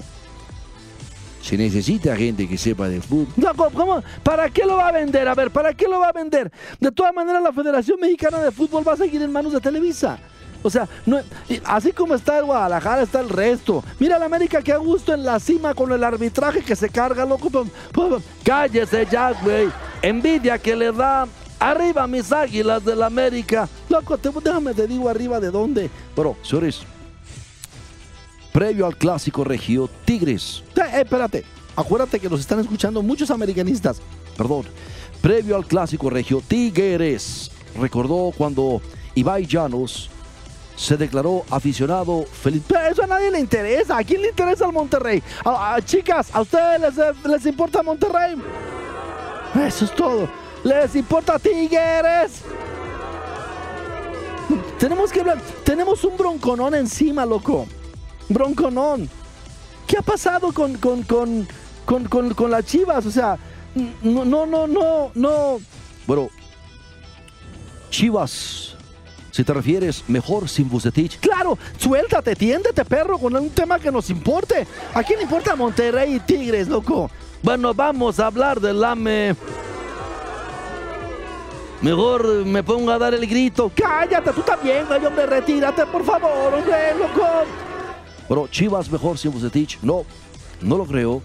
Se 1.42 1.58
necesita 1.58 2.16
gente 2.16 2.48
que 2.48 2.58
sepa 2.58 2.88
de 2.88 3.02
fútbol. 3.02 3.34
No, 3.36 3.54
¿cómo? 3.72 4.04
¿Para 4.24 4.50
qué 4.50 4.66
lo 4.66 4.78
va 4.78 4.90
a 4.90 4.92
vender? 4.92 5.28
A 5.28 5.36
ver, 5.36 5.52
¿para 5.52 5.74
qué 5.74 5.88
lo 5.88 6.00
va 6.00 6.10
a 6.10 6.12
vender? 6.12 6.52
De 6.80 6.92
todas 6.92 7.14
maneras, 7.14 7.42
la 7.42 7.52
Federación 7.52 8.00
Mexicana 8.00 8.40
de 8.40 8.52
Fútbol 8.52 8.88
va 8.88 8.94
a 8.94 8.98
seguir 8.98 9.22
en 9.22 9.32
manos 9.32 9.52
de 9.54 9.60
Televisa. 9.60 10.20
O 10.64 10.70
sea, 10.70 10.88
no, 11.06 11.20
así 11.66 11.92
como 11.92 12.14
está 12.14 12.38
el 12.38 12.46
Guadalajara, 12.46 13.02
está 13.02 13.20
el 13.20 13.30
resto. 13.30 13.84
Mira 14.00 14.20
la 14.20 14.26
América 14.26 14.62
que 14.62 14.72
a 14.72 14.78
gusto 14.78 15.14
en 15.14 15.24
la 15.24 15.40
cima 15.40 15.74
con 15.74 15.92
el 15.92 16.04
arbitraje 16.04 16.62
que 16.62 16.76
se 16.76 16.90
carga, 16.90 17.26
loco. 17.26 17.50
Cállese 18.44 19.08
ya, 19.10 19.32
güey. 19.42 19.70
Envidia 20.02 20.60
que 20.60 20.76
le 20.76 20.92
da 20.92 21.28
arriba 21.60 22.06
mis 22.08 22.32
águilas 22.32 22.86
del 22.86 23.02
América. 23.02 23.68
Loco, 23.90 24.18
te, 24.18 24.30
déjame 24.30 24.74
te 24.74 24.88
digo 24.88 25.10
arriba 25.10 25.40
de 25.40 25.50
dónde. 25.50 25.90
Pero, 26.16 26.38
señores, 26.44 26.82
previo 28.52 28.86
al 28.86 28.98
clásico 28.98 29.44
regio, 29.44 29.90
Tigres. 30.06 30.64
Eh, 30.76 31.02
espérate, 31.02 31.44
acuérdate 31.76 32.20
que 32.20 32.30
nos 32.30 32.40
están 32.40 32.60
escuchando 32.60 33.02
muchos 33.02 33.32
americanistas. 33.32 34.02
Perdón. 34.38 34.66
Previo 35.22 35.56
al 35.56 35.68
clásico 35.68 36.10
regio, 36.10 36.42
Tigres 36.48 37.52
recordó 37.80 38.32
cuando 38.36 38.82
Ibai 39.14 39.46
Llanos 39.46 40.10
se 40.76 40.98
declaró 40.98 41.46
aficionado 41.52 42.24
feliz. 42.26 42.64
eso 42.90 43.04
a 43.04 43.08
nadie 43.08 43.30
le 43.30 43.40
interesa. 43.40 43.98
¿A 43.98 44.04
quién 44.04 44.24
le 44.24 44.30
interesa 44.30 44.66
el 44.66 44.74
Monterrey? 44.74 45.22
Chicas, 45.86 46.30
¿a 46.34 46.42
ustedes 46.42 46.82
les, 46.82 47.26
les 47.26 47.46
importa 47.46 47.84
Monterrey? 47.84 48.36
Eso 49.64 49.86
es 49.86 49.96
todo. 49.96 50.28
¿Les 50.64 50.96
importa 50.96 51.38
Tigres? 51.38 52.42
tenemos 54.80 55.12
que 55.12 55.20
hablar. 55.20 55.40
Tenemos 55.64 56.04
un 56.04 56.18
bronconón 56.18 56.74
encima, 56.74 57.26
loco. 57.26 57.68
Bronconón. 58.30 59.10
¿Qué 59.88 59.98
ha 59.98 60.02
pasado 60.02 60.54
con, 60.54 60.78
con, 60.78 61.04
con, 61.04 61.48
con, 61.86 62.06
con, 62.06 62.34
con 62.34 62.52
las 62.52 62.66
chivas? 62.66 63.06
O 63.06 63.12
sea, 63.12 63.38
no, 64.04 64.26
no, 64.26 64.46
no, 64.46 64.68
no, 64.68 65.12
no. 65.14 65.60
Bueno, 66.08 66.30
Chivas, 67.90 68.76
si 69.32 69.44
te 69.44 69.54
refieres, 69.54 70.04
mejor 70.08 70.50
sin 70.50 70.70
Bucetich. 70.70 71.20
Claro, 71.20 71.58
suéltate, 71.78 72.36
tiéndete, 72.36 72.84
perro, 72.86 73.18
con 73.18 73.36
un 73.36 73.50
tema 73.50 73.78
que 73.80 73.92
nos 73.92 74.10
importe. 74.10 74.66
¿A 74.94 75.04
quién 75.04 75.22
importa 75.22 75.56
Monterrey 75.56 76.16
y 76.16 76.20
Tigres, 76.22 76.68
loco? 76.68 77.12
Bueno, 77.44 77.74
vamos 77.74 78.20
a 78.20 78.28
hablar 78.28 78.60
del 78.60 78.84
AME. 78.84 79.36
Mejor 81.82 82.46
me 82.46 82.64
pongo 82.64 82.92
a 82.92 82.98
dar 82.98 83.14
el 83.14 83.28
grito. 83.28 83.72
Cállate, 83.76 84.32
tú 84.32 84.42
también, 84.42 84.86
güey, 84.86 85.06
hombre, 85.06 85.26
retírate, 85.26 85.86
por 85.88 86.06
favor, 86.06 86.54
hombre, 86.54 86.96
loco. 86.98 87.28
Bueno, 88.32 88.48
Chivas 88.48 88.90
mejor 88.90 89.18
sin 89.18 89.34
Bucetich. 89.34 89.78
No, 89.82 90.06
no 90.62 90.78
lo 90.78 90.86
creo. 90.86 91.22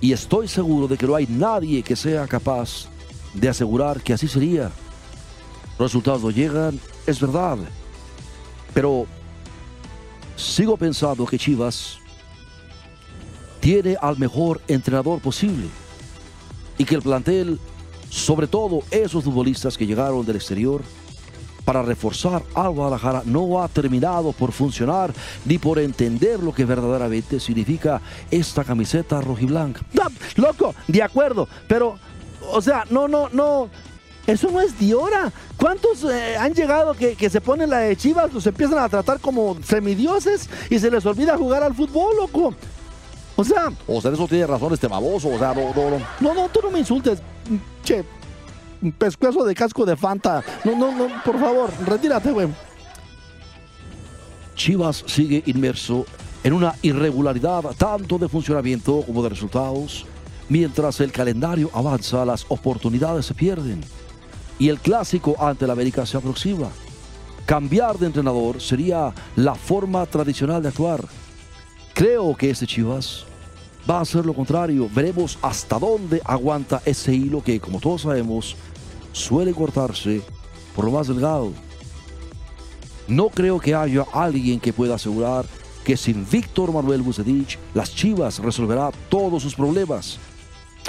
Y 0.00 0.12
estoy 0.12 0.46
seguro 0.46 0.86
de 0.86 0.96
que 0.96 1.08
no 1.08 1.16
hay 1.16 1.26
nadie 1.26 1.82
que 1.82 1.96
sea 1.96 2.28
capaz 2.28 2.86
de 3.34 3.48
asegurar 3.48 4.00
que 4.00 4.12
así 4.12 4.28
sería. 4.28 4.70
Los 5.76 5.90
resultados 5.90 6.22
no 6.22 6.30
llegan, 6.30 6.78
es 7.04 7.20
verdad. 7.20 7.58
Pero 8.72 9.06
sigo 10.36 10.76
pensando 10.76 11.26
que 11.26 11.36
Chivas 11.36 11.98
tiene 13.58 13.96
al 14.00 14.16
mejor 14.18 14.60
entrenador 14.68 15.20
posible. 15.20 15.66
Y 16.78 16.84
que 16.84 16.94
el 16.94 17.02
plantel, 17.02 17.58
sobre 18.08 18.46
todo 18.46 18.84
esos 18.92 19.24
futbolistas 19.24 19.76
que 19.76 19.84
llegaron 19.84 20.24
del 20.24 20.36
exterior, 20.36 20.80
para 21.68 21.82
reforzar 21.82 22.42
al 22.54 22.70
Guadalajara 22.70 23.22
no 23.26 23.62
ha 23.62 23.68
terminado 23.68 24.32
por 24.32 24.52
funcionar 24.52 25.12
ni 25.44 25.58
por 25.58 25.78
entender 25.78 26.42
lo 26.42 26.50
que 26.50 26.64
verdaderamente 26.64 27.38
significa 27.38 28.00
esta 28.30 28.64
camiseta 28.64 29.20
rojiblanca. 29.20 29.82
No, 29.92 30.04
loco, 30.36 30.74
de 30.86 31.02
acuerdo, 31.02 31.46
pero, 31.66 31.98
o 32.52 32.62
sea, 32.62 32.86
no, 32.88 33.06
no, 33.06 33.28
no. 33.28 33.68
Eso 34.26 34.50
no 34.50 34.62
es 34.62 34.78
Diora. 34.78 35.30
¿Cuántos 35.58 36.04
eh, 36.04 36.38
han 36.38 36.54
llegado 36.54 36.94
que, 36.94 37.16
que, 37.16 37.28
se 37.28 37.42
ponen 37.42 37.68
la 37.68 37.80
de 37.80 37.96
Chivas, 37.96 38.32
los 38.32 38.46
empiezan 38.46 38.78
a 38.78 38.88
tratar 38.88 39.20
como 39.20 39.58
semidioses 39.62 40.48
y 40.70 40.78
se 40.78 40.90
les 40.90 41.04
olvida 41.04 41.36
jugar 41.36 41.62
al 41.62 41.74
fútbol, 41.74 42.16
loco? 42.16 42.54
O 43.36 43.44
sea. 43.44 43.70
O 43.86 44.00
sea, 44.00 44.10
eso 44.10 44.26
tiene 44.26 44.46
razón 44.46 44.72
este 44.72 44.88
baboso. 44.88 45.28
O 45.28 45.38
sea, 45.38 45.52
no, 45.52 45.74
no, 45.74 45.90
no. 45.90 45.98
No, 46.20 46.32
no, 46.32 46.48
tú 46.48 46.60
no 46.62 46.70
me 46.70 46.78
insultes. 46.78 47.20
Che, 47.84 48.04
pescuezo 48.98 49.44
de 49.44 49.54
casco 49.54 49.84
de 49.84 49.96
Fanta. 49.96 50.42
No, 50.64 50.76
no, 50.76 50.92
no, 50.92 51.22
por 51.24 51.38
favor, 51.38 51.70
retírate, 51.86 52.30
güey. 52.32 52.48
Chivas 54.54 55.04
sigue 55.06 55.42
inmerso 55.46 56.04
en 56.42 56.52
una 56.52 56.74
irregularidad 56.82 57.62
tanto 57.76 58.18
de 58.18 58.28
funcionamiento 58.28 59.02
como 59.02 59.22
de 59.22 59.28
resultados. 59.28 60.06
Mientras 60.48 61.00
el 61.00 61.12
calendario 61.12 61.70
avanza, 61.74 62.24
las 62.24 62.46
oportunidades 62.48 63.26
se 63.26 63.34
pierden 63.34 63.80
y 64.58 64.68
el 64.68 64.80
clásico 64.80 65.36
ante 65.38 65.66
la 65.66 65.74
América 65.74 66.04
se 66.06 66.16
aproxima. 66.16 66.68
Cambiar 67.46 67.98
de 67.98 68.06
entrenador 68.06 68.60
sería 68.60 69.12
la 69.36 69.54
forma 69.54 70.04
tradicional 70.06 70.62
de 70.62 70.68
actuar. 70.68 71.04
Creo 71.94 72.34
que 72.34 72.50
este 72.50 72.66
Chivas 72.66 73.24
va 73.88 73.98
a 73.98 74.02
hacer 74.02 74.26
lo 74.26 74.34
contrario. 74.34 74.88
Veremos 74.94 75.38
hasta 75.40 75.78
dónde 75.78 76.20
aguanta 76.24 76.82
ese 76.84 77.14
hilo 77.14 77.42
que, 77.42 77.58
como 77.60 77.80
todos 77.80 78.02
sabemos, 78.02 78.56
suele 79.18 79.52
cortarse 79.52 80.22
por 80.74 80.84
lo 80.84 80.92
más 80.92 81.08
delgado. 81.08 81.52
No 83.06 83.28
creo 83.28 83.58
que 83.58 83.74
haya 83.74 84.04
alguien 84.12 84.60
que 84.60 84.72
pueda 84.72 84.94
asegurar 84.94 85.44
que 85.84 85.96
sin 85.96 86.28
Víctor 86.28 86.72
Manuel 86.72 87.02
Bucetich, 87.02 87.58
las 87.74 87.94
Chivas 87.94 88.38
resolverá 88.38 88.90
todos 89.08 89.42
sus 89.42 89.54
problemas. 89.54 90.18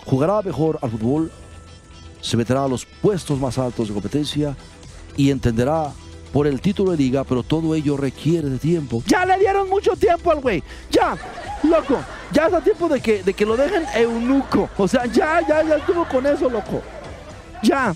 Jugará 0.05 0.41
mejor 0.41 0.77
al 0.81 0.91
fútbol, 0.91 1.31
se 2.21 2.35
meterá 2.35 2.65
a 2.65 2.67
los 2.67 2.85
puestos 2.85 3.39
más 3.39 3.57
altos 3.57 3.87
de 3.87 3.93
competencia 3.93 4.57
y 5.15 5.31
entenderá 5.31 5.91
por 6.33 6.47
el 6.47 6.61
título 6.61 6.91
de 6.91 6.97
liga, 6.97 7.23
pero 7.23 7.43
todo 7.43 7.73
ello 7.73 7.97
requiere 7.97 8.49
de 8.49 8.57
tiempo. 8.57 9.01
Ya 9.07 9.25
le 9.25 9.39
dieron 9.39 9.69
mucho 9.69 9.95
tiempo 9.95 10.31
al 10.31 10.41
güey. 10.41 10.63
Ya, 10.91 11.17
loco. 11.63 11.97
Ya 12.31 12.47
es 12.47 12.53
a 12.53 12.61
tiempo 12.61 12.87
de 12.87 13.01
que, 13.01 13.23
de 13.23 13.33
que 13.33 13.45
lo 13.45 13.57
dejen 13.57 13.83
eunuco. 13.95 14.69
O 14.77 14.87
sea, 14.87 15.05
ya, 15.05 15.41
ya, 15.47 15.63
ya 15.63 15.77
estuvo 15.77 16.05
con 16.07 16.25
eso, 16.25 16.49
loco. 16.49 16.81
Ya. 17.63 17.95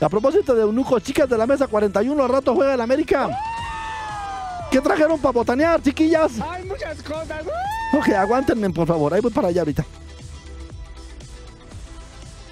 A 0.00 0.08
propósito 0.08 0.54
de 0.54 0.62
eunuco, 0.62 0.98
chicas 1.00 1.28
de 1.28 1.38
la 1.38 1.46
mesa 1.46 1.66
41, 1.66 2.22
al 2.22 2.28
rato 2.28 2.54
juega 2.54 2.74
el 2.74 2.80
América. 2.80 3.30
¿Qué 4.70 4.80
trajeron 4.80 5.18
para 5.18 5.32
botanear, 5.32 5.80
chiquillas? 5.80 6.32
Hay 6.40 6.64
muchas 6.64 7.02
cosas. 7.02 7.42
Ok, 7.96 8.08
aguántenme, 8.10 8.68
por 8.70 8.86
favor. 8.86 9.14
Ahí 9.14 9.20
voy 9.20 9.30
para 9.30 9.48
allá 9.48 9.62
ahorita. 9.62 9.86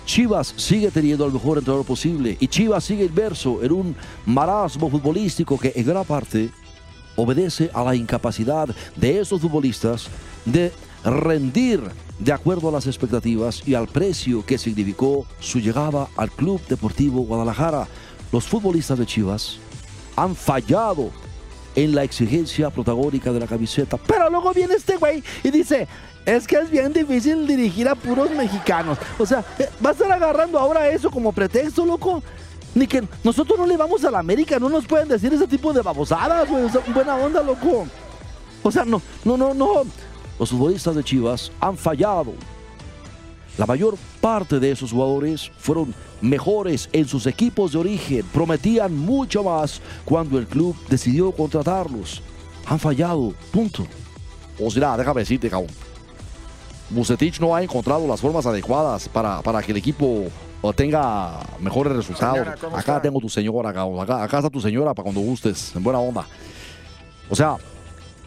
Chivas 0.06 0.54
sigue 0.56 0.90
teniendo 0.90 1.26
el 1.26 1.32
mejor 1.32 1.58
entrenador 1.58 1.84
posible 1.84 2.36
y 2.38 2.46
Chivas 2.46 2.84
sigue 2.84 3.04
inverso 3.04 3.62
en 3.62 3.72
un 3.72 3.96
marasmo 4.24 4.88
futbolístico 4.88 5.58
que 5.58 5.72
en 5.74 5.84
gran 5.84 6.04
parte 6.04 6.50
obedece 7.16 7.70
a 7.72 7.82
la 7.82 7.94
incapacidad 7.94 8.68
de 8.96 9.20
esos 9.20 9.40
futbolistas 9.40 10.08
de 10.44 10.72
rendir 11.04 11.82
de 12.18 12.32
acuerdo 12.32 12.68
a 12.68 12.72
las 12.72 12.86
expectativas 12.86 13.62
y 13.66 13.74
al 13.74 13.88
precio 13.88 14.44
que 14.44 14.58
significó 14.58 15.26
su 15.40 15.58
llegada 15.58 16.08
al 16.16 16.30
Club 16.30 16.60
Deportivo 16.68 17.22
Guadalajara. 17.22 17.88
Los 18.32 18.46
futbolistas 18.46 18.98
de 18.98 19.06
Chivas 19.06 19.58
han 20.16 20.34
fallado 20.34 21.10
en 21.74 21.94
la 21.94 22.04
exigencia 22.04 22.70
protagónica 22.70 23.32
de 23.32 23.40
la 23.40 23.46
camiseta. 23.46 23.96
Pero 23.96 24.30
luego 24.30 24.52
viene 24.52 24.74
este 24.74 24.96
güey 24.96 25.22
y 25.42 25.50
dice, 25.50 25.88
es 26.24 26.46
que 26.46 26.56
es 26.56 26.70
bien 26.70 26.92
difícil 26.92 27.46
dirigir 27.46 27.88
a 27.88 27.94
puros 27.94 28.30
mexicanos. 28.30 28.98
O 29.18 29.26
sea, 29.26 29.44
va 29.84 29.90
a 29.90 29.92
estar 29.92 30.10
agarrando 30.10 30.58
ahora 30.58 30.88
eso 30.88 31.10
como 31.10 31.32
pretexto, 31.32 31.84
loco. 31.84 32.22
Ni 32.74 32.86
que 32.88 33.04
nosotros 33.22 33.58
no 33.58 33.66
le 33.66 33.76
vamos 33.76 34.04
a 34.04 34.10
la 34.10 34.18
América, 34.18 34.58
no 34.58 34.68
nos 34.68 34.86
pueden 34.86 35.08
decir 35.08 35.32
ese 35.32 35.46
tipo 35.46 35.72
de 35.72 35.82
babosadas, 35.82 36.48
güey. 36.48 36.64
O 36.64 36.68
sea, 36.68 36.80
buena 36.92 37.14
onda, 37.16 37.42
loco. 37.42 37.86
O 38.62 38.70
sea, 38.72 38.84
no, 38.84 39.00
no, 39.24 39.36
no, 39.36 39.54
no. 39.54 39.84
Los 40.38 40.50
futbolistas 40.50 40.94
de 40.94 41.04
Chivas 41.04 41.52
han 41.60 41.76
fallado. 41.76 42.34
La 43.56 43.66
mayor 43.66 43.96
parte 44.20 44.58
de 44.58 44.72
esos 44.72 44.90
jugadores 44.90 45.50
fueron 45.58 45.94
mejores 46.20 46.88
en 46.92 47.06
sus 47.06 47.26
equipos 47.26 47.72
de 47.72 47.78
origen. 47.78 48.24
Prometían 48.32 48.96
mucho 48.96 49.44
más 49.44 49.80
cuando 50.04 50.38
el 50.38 50.46
club 50.46 50.76
decidió 50.88 51.30
contratarlos. 51.30 52.20
Han 52.66 52.80
fallado, 52.80 53.32
punto. 53.52 53.86
O 54.60 54.70
sea, 54.70 54.96
déjame 54.96 55.20
decirte, 55.20 55.48
cabrón. 55.48 55.70
Bucetich 56.90 57.40
no 57.40 57.54
ha 57.54 57.62
encontrado 57.62 58.06
las 58.06 58.20
formas 58.20 58.44
adecuadas 58.46 59.08
para, 59.08 59.40
para 59.42 59.62
que 59.62 59.72
el 59.72 59.78
equipo 59.78 60.26
tenga 60.72 61.40
mejores 61.60 61.94
resultados. 61.94 62.38
Señora, 62.38 62.56
¿cómo 62.56 62.76
acá 62.76 62.92
está? 62.92 63.02
tengo 63.02 63.20
tu 63.20 63.28
señora, 63.28 63.72
cabrón. 63.72 64.00
Acá, 64.00 64.22
acá 64.22 64.38
está 64.38 64.50
tu 64.50 64.60
señora 64.60 64.94
para 64.94 65.04
cuando 65.04 65.20
gustes, 65.20 65.74
en 65.76 65.82
buena 65.82 65.98
onda. 65.98 66.26
O 67.28 67.36
sea, 67.36 67.56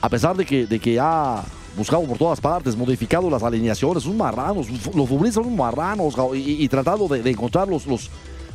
a 0.01 0.09
pesar 0.09 0.35
de 0.35 0.45
que, 0.45 0.67
de 0.67 0.79
que 0.79 0.99
ha 0.99 1.43
buscado 1.77 2.03
por 2.03 2.17
todas 2.17 2.41
partes, 2.41 2.75
modificado 2.75 3.29
las 3.29 3.43
alineaciones, 3.43 4.03
son 4.03 4.17
marranos, 4.17 4.67
los 4.69 5.07
futbolistas 5.07 5.43
son 5.45 5.55
marranos, 5.55 6.15
y, 6.33 6.63
y 6.63 6.67
tratando 6.67 7.07
de, 7.07 7.21
de 7.21 7.29
encontrar 7.29 7.67
los, 7.67 7.85
los, 7.85 8.09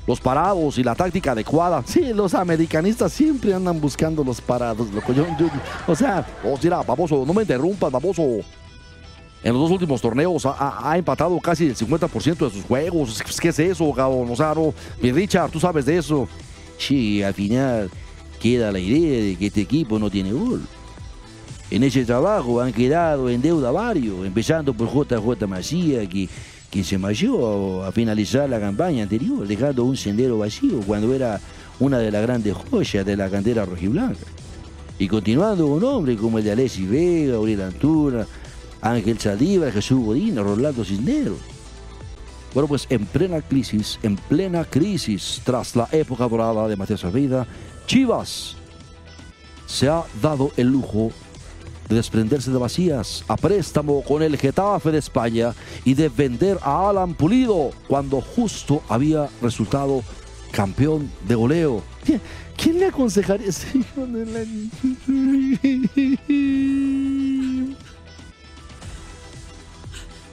los 0.07 0.21
parados 0.21 0.77
y 0.79 0.83
la 0.83 0.95
táctica 0.95 1.33
adecuada. 1.33 1.83
Sí, 1.87 2.13
los 2.13 2.35
americanistas 2.35 3.13
siempre 3.13 3.55
andan 3.55 3.81
buscando 3.81 4.25
los 4.25 4.41
parados, 4.41 4.91
loco. 4.93 5.13
Yo- 5.13 5.27
yo- 5.39 5.47
o 5.87 5.95
sea, 5.95 6.27
Oh, 6.45 6.59
mira, 6.63 6.83
baboso, 6.83 7.25
no 7.27 7.33
me 7.33 7.43
interrumpas, 7.43 7.91
baboso. 7.93 8.23
En 9.45 9.53
los 9.55 9.63
dos 9.63 9.71
últimos 9.73 10.01
torneos 10.01 10.47
ha, 10.47 10.51
ha- 10.53 10.91
ha 10.93 10.99
empatado 10.99 11.37
casi 11.41 11.67
el 11.67 11.75
50% 11.77 12.45
de 12.47 12.51
sus 12.51 12.65
juegos. 12.65 13.21
¿Qué 13.41 13.49
es 13.49 13.59
eso, 13.59 13.93
cabrón? 13.93 14.29
O 14.31 14.37
sea, 14.37 14.55
no. 14.55 14.73
Mi 15.01 15.11
Richard, 15.11 15.51
tú 15.51 15.59
sabes 15.59 15.85
de 15.85 15.99
eso. 15.99 16.29
Sí, 16.79 17.23
al 17.25 17.35
final 17.35 17.91
queda 18.41 18.71
la 18.71 18.79
idea 18.79 19.21
de 19.25 19.37
que 19.37 19.47
este 19.47 19.61
equipo 19.63 19.99
no 19.99 20.11
tiene 20.11 20.33
gol. 20.33 20.63
En 21.73 21.83
ese 21.85 22.05
trabajo 22.05 22.61
han 22.61 22.71
quedado 22.71 23.31
en 23.31 23.41
deuda 23.41 23.71
varios, 23.71 24.27
empezando 24.27 24.75
por 24.75 24.93
JJ 24.93 25.47
Macía, 25.49 26.07
que, 26.07 26.29
que 26.71 26.85
se 26.85 26.99
mayó 26.99 27.83
a 27.83 27.91
finalizar 27.93 28.47
la 28.51 28.61
campaña 28.61 29.05
anterior, 29.05 29.47
dejando 29.47 29.85
un 29.85 29.97
sendero 29.97 30.37
vacío 30.37 30.83
cuando 30.87 31.15
era 31.15 31.41
una 31.81 31.97
de 31.97 32.11
las 32.11 32.21
grandes 32.21 32.55
joyas 32.55 33.07
de 33.07 33.17
la 33.17 33.31
cantera 33.31 33.65
rojiblanca. 33.65 34.21
Y 34.99 35.09
continuando 35.09 35.67
con 35.67 35.83
hombres 35.83 36.19
como 36.21 36.37
el 36.37 36.45
de 36.45 36.53
Alexis 36.53 36.87
Vega, 36.87 37.39
Uriel 37.39 37.63
Antuna, 37.63 38.27
Ángel 38.83 39.19
Saldívar, 39.19 39.73
Jesús 39.73 40.05
Godín, 40.05 40.37
Rolando 40.37 40.85
Cisneros. 40.85 41.39
Bueno, 42.53 42.69
pues 42.69 42.87
en 42.91 43.07
plena 43.07 43.41
crisis, 43.41 43.99
en 44.03 44.17
plena 44.17 44.67
crisis, 44.67 45.41
tras 45.43 45.75
la 45.75 45.89
época 45.91 46.29
dorada 46.29 46.69
de 46.69 46.77
Matías 46.77 47.03
Almeida, 47.03 47.47
Chivas 47.87 48.57
se 49.67 49.89
ha 49.89 50.05
dado 50.21 50.53
el 50.59 50.67
lujo 50.67 51.11
de 51.89 51.97
desprenderse 51.97 52.51
de 52.51 52.59
vacías 52.59 53.25
a 53.29 53.37
préstamo 53.37 54.03
con 54.03 54.23
el 54.23 54.37
Getafe 54.37 54.91
de 54.91 54.99
España 54.99 55.55
y 55.85 55.95
de 55.95 56.09
vender 56.09 56.59
a 56.63 56.89
Alan 56.89 57.15
Pulido 57.15 57.71
cuando 57.89 58.21
justo 58.21 58.83
había 58.89 59.29
resultado 59.41 60.03
campeón 60.53 61.11
de 61.27 61.35
goleo. 61.35 61.83
¿Quién, 62.05 62.21
quién 62.57 62.79
le 62.79 62.87
aconsejaría 62.87 63.49
ese 63.49 63.79
hijo 63.79 64.07
de 64.07 64.27
la... 64.27 64.41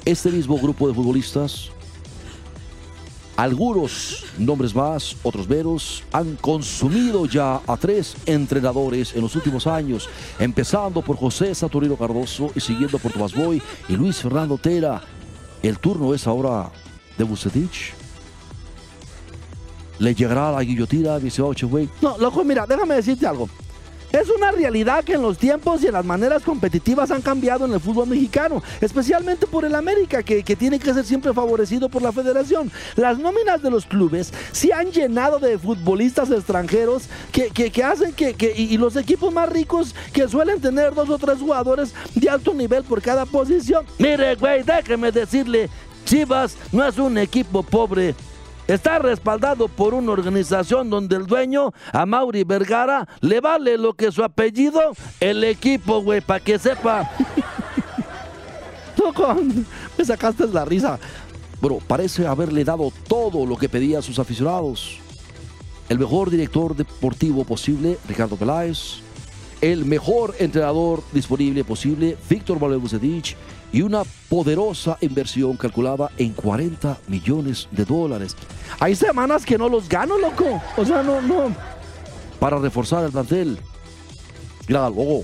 Este 0.06 0.32
mismo 0.32 0.58
grupo 0.58 0.88
de 0.88 0.94
futbolistas, 0.94 1.72
algunos 3.42 4.26
nombres 4.38 4.76
más, 4.76 5.16
otros 5.24 5.48
menos, 5.48 6.04
han 6.12 6.36
consumido 6.36 7.26
ya 7.26 7.62
a 7.66 7.78
tres 7.78 8.18
entrenadores 8.26 9.16
en 9.16 9.22
los 9.22 9.34
últimos 9.34 9.66
años, 9.66 10.10
empezando 10.40 11.02
por 11.02 11.16
José 11.16 11.56
Saturnino 11.56 11.96
Cardoso 11.96 12.52
y 12.54 12.60
siguiendo 12.60 13.00
por 13.00 13.14
Tomás 13.14 13.34
Boy 13.34 13.62
y 13.88 13.96
Luis 13.96 14.18
Fernando 14.18 14.58
Tera. 14.58 15.02
El 15.64 15.80
turno 15.80 16.14
es 16.14 16.28
ahora 16.28 16.70
de 17.18 17.24
Bucetich. 17.24 17.94
¿Le 20.00 20.14
llegará 20.14 20.52
la 20.52 20.62
guillotina, 20.62 21.18
mi 21.20 21.30
estimado 21.30 21.54
Cheway? 21.54 21.88
No, 22.02 22.18
loco, 22.18 22.44
mira, 22.44 22.66
déjame 22.68 22.96
decirte 22.96 23.26
algo. 23.26 23.48
Es 24.12 24.28
una 24.30 24.52
realidad 24.52 25.04
que 25.04 25.14
en 25.14 25.22
los 25.22 25.38
tiempos 25.38 25.84
y 25.84 25.88
en 25.88 25.94
las 25.94 26.04
maneras 26.06 26.42
competitivas 26.44 27.12
han 27.12 27.22
cambiado 27.22 27.66
en 27.66 27.74
el 27.74 27.80
fútbol 27.80 28.08
mexicano, 28.08 28.64
especialmente 28.82 29.46
por 29.46 29.66
el 29.66 29.76
América, 29.76 30.24
que, 30.24 30.42
tiene 30.56 30.80
que 30.80 30.94
ser 30.94 31.06
siempre 31.06 31.32
favorecido 31.34 31.90
por 31.90 32.02
la 32.02 32.12
federación. 32.12 32.72
Las 32.96 33.20
nóminas 33.20 33.62
de 33.62 33.70
los 33.70 33.86
clubes 33.86 34.34
se 34.52 34.74
han 34.74 34.92
llenado 34.92 35.38
de 35.38 35.60
futbolistas 35.60 36.32
extranjeros 36.32 37.04
que, 37.32 37.84
hacen 37.84 38.14
que, 38.14 38.34
que- 38.34 38.54
y, 38.58 38.74
y 38.74 38.78
los 38.78 38.96
equipos 38.96 39.32
más 39.32 39.48
ricos 39.48 39.94
que 40.12 40.28
suelen 40.28 40.60
tener 40.60 40.94
dos 40.96 41.10
o 41.10 41.18
tres 41.20 41.38
jugadores 41.40 41.94
de 42.16 42.30
alto 42.30 42.54
nivel 42.54 42.84
por 42.84 43.02
cada 43.02 43.26
posición. 43.28 43.86
Mire, 44.00 44.36
güey, 44.36 44.64
déjeme 44.64 45.12
decirle, 45.12 45.70
Chivas 46.06 46.58
no 46.72 46.84
es 46.84 46.98
un 46.98 47.18
equipo 47.20 47.62
pobre. 47.62 48.16
Está 48.70 49.00
respaldado 49.00 49.68
por 49.68 49.96
una 49.96 50.12
organización 50.12 50.92
donde 50.92 51.16
el 51.16 51.26
dueño, 51.26 51.74
a 51.92 52.06
Mauri 52.06 52.44
Vergara, 52.44 53.08
le 53.20 53.40
vale 53.42 53.80
lo 53.80 53.96
que 53.96 54.12
su 54.12 54.24
apellido, 54.24 54.80
el 55.20 55.44
equipo, 55.44 56.04
güey, 56.04 56.22
para 56.22 56.40
que 56.40 56.60
sepa. 56.60 57.10
Loco, 58.96 59.38
me 59.98 60.06
sacaste 60.06 60.46
la 60.50 60.66
risa. 60.66 61.00
Bueno, 61.60 61.80
parece 61.88 62.28
haberle 62.28 62.64
dado 62.64 62.94
todo 63.08 63.44
lo 63.44 63.58
que 63.58 63.68
pedía 63.68 63.98
a 63.98 64.04
sus 64.04 64.20
aficionados. 64.20 65.00
El 65.90 65.98
mejor 65.98 66.30
director 66.30 66.76
deportivo 66.76 67.46
posible, 67.46 67.98
Ricardo 68.08 68.36
Peláez. 68.36 69.02
El 69.62 69.84
mejor 69.84 70.36
entrenador 70.38 71.02
disponible 71.12 71.64
posible, 71.64 72.18
Víctor 72.30 72.62
Manuel 72.62 72.82
Bucetich. 72.82 73.36
Y 73.74 73.82
una 73.82 74.04
poderosa 74.30 74.98
inversión 75.02 75.58
calculada 75.58 76.12
en 76.18 76.34
40 76.34 77.00
millones 77.08 77.68
de 77.72 77.86
dólares 77.86 78.36
Hay 78.80 78.96
semanas 78.96 79.46
que 79.46 79.58
no 79.58 79.70
los 79.70 79.88
gano, 79.90 80.18
loco. 80.18 80.62
O 80.78 80.86
sea, 80.86 81.02
no, 81.04 81.22
no. 81.22 81.56
para 82.40 82.58
reforzar 82.58 83.04
el 83.06 83.12
plantel. 83.12 83.58
Mira, 84.68 84.90
luego, 84.90 85.24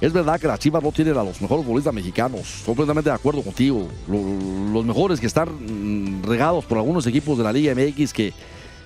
es 0.00 0.12
verdad 0.12 0.40
que 0.40 0.46
las 0.46 0.58
Chivas 0.58 0.82
no 0.82 0.90
tienen 0.92 1.16
a 1.16 1.22
los 1.22 1.40
mejores 1.40 1.64
futbolistas 1.64 1.94
mexicanos. 1.94 2.62
Completamente 2.66 3.08
de 3.10 3.14
acuerdo 3.16 3.42
contigo. 3.42 3.86
Lo- 4.08 4.72
los 4.72 4.84
mejores 4.84 5.20
que 5.20 5.26
están 5.26 5.48
mm, 5.48 6.22
regados 6.24 6.64
por 6.64 6.78
algunos 6.78 7.06
equipos 7.06 7.38
de 7.38 7.44
la 7.44 7.52
Liga 7.52 7.74
MX 7.74 8.12
que, 8.12 8.32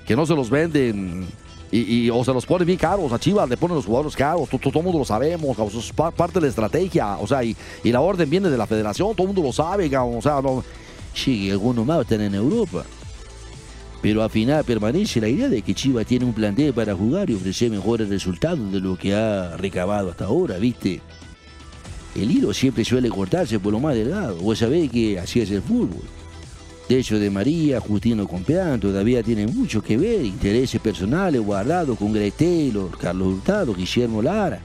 que 0.07 0.15
no 0.17 0.27
se 0.27 0.35
los 0.35 0.51
venden. 0.51 1.27
Y, 1.73 2.09
o 2.11 2.23
se 2.25 2.33
los 2.33 2.47
ponen 2.47 2.67
bien 2.69 2.79
caros. 2.79 3.11
A 3.13 3.19
Chivas 3.19 3.49
le 3.49 3.57
ponen 3.57 3.75
los 3.77 3.87
jugadores 3.87 4.15
caros. 4.15 4.49
to- 4.49 4.59
to- 4.59 4.69
Todo 4.71 4.79
el 4.81 4.85
mundo 4.85 4.99
lo 5.01 5.05
sabemos. 5.05 5.57
cabrón. 5.57 5.69
Eso 5.69 5.81
es 5.81 5.93
pa- 5.93 6.13
parte 6.13 6.35
de 6.35 6.43
la 6.43 6.49
estrategia. 6.49 7.17
O 7.19 7.27
sea, 7.27 7.43
y, 7.43 7.57
y 7.83 7.91
la 7.91 8.01
orden 8.01 8.31
viene 8.31 8.49
de 8.49 8.57
la 8.57 8.67
federación. 8.69 9.13
Todo 9.17 9.23
el 9.23 9.35
mundo 9.35 9.43
lo 9.43 9.53
sabe. 9.53 9.87
O 9.97 10.23
sea, 10.23 10.41
no. 10.41 10.63
Sí, 11.13 11.51
algunos 11.51 11.85
más 11.85 12.03
están 12.03 12.21
en 12.21 12.35
Europa. 12.37 12.85
Pero 14.05 14.23
al 14.23 14.29
final 14.29 14.63
permanece 14.65 15.19
la 15.19 15.31
idea 15.31 15.49
de 15.49 15.63
que 15.63 15.73
Chivas 15.73 16.05
tiene 16.05 16.27
un 16.27 16.35
plantel 16.35 16.75
para 16.75 16.95
jugar 16.95 17.31
y 17.31 17.35
ofrecer 17.37 17.71
mejores 17.71 18.07
resultados 18.07 18.71
de 18.71 18.79
lo 18.79 18.99
que 18.99 19.15
ha 19.15 19.57
recabado 19.57 20.11
hasta 20.11 20.27
ahora, 20.27 20.59
¿viste? 20.59 21.01
El 22.15 22.31
hilo 22.31 22.53
siempre 22.53 22.85
suele 22.85 23.09
cortarse 23.09 23.59
por 23.59 23.73
lo 23.73 23.81
más 23.81 23.95
delgado. 23.95 24.37
Vos 24.37 24.59
sabés 24.59 24.91
que 24.91 25.19
así 25.19 25.41
es 25.41 25.51
el 25.51 25.63
fútbol. 25.63 26.03
De 26.87 26.99
hecho, 26.99 27.19
de 27.19 27.31
María, 27.31 27.81
Justino 27.81 28.29
Compeán 28.29 28.79
todavía 28.79 29.23
tienen 29.23 29.57
mucho 29.57 29.81
que 29.81 29.97
ver, 29.97 30.23
intereses 30.23 30.83
personales 30.83 31.41
guardados 31.41 31.99
con 31.99 32.13
Greg 32.13 32.35
Carlos 33.01 33.33
Hurtado, 33.37 33.73
Guillermo 33.73 34.21
Lara. 34.21 34.61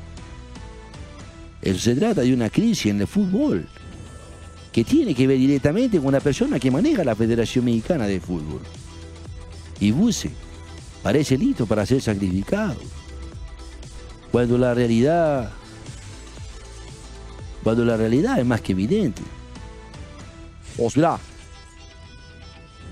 Eso 1.62 1.80
se 1.80 1.95
trata 1.95 2.23
de 2.23 2.34
una 2.34 2.49
crisis 2.49 2.88
en 2.88 2.99
el 2.99 3.08
fútbol 3.08 3.65
que 4.73 4.84
tiene 4.84 5.15
que 5.15 5.25
ver 5.25 5.38
directamente 5.38 5.97
con 5.97 6.12
la 6.12 6.19
persona 6.19 6.60
que 6.60 6.69
maneja 6.69 7.06
la 7.06 7.15
Federación 7.15 7.63
Mexicana 7.63 8.06
de 8.06 8.19
Fútbol. 8.19 8.60
Y 9.80 9.92
Buse 9.92 10.32
parece 11.02 11.38
listo 11.38 11.65
para 11.65 11.86
ser 11.86 12.02
sacrificado. 12.02 12.76
Cuando 14.32 14.58
la 14.58 14.74
realidad. 14.74 15.52
Cuando 17.63 17.84
la 17.86 17.98
realidad 17.98 18.39
es 18.39 18.46
más 18.46 18.62
que 18.62 18.72
evidente. 18.74 19.22
Pues 20.78 20.96
mira, 20.96 21.18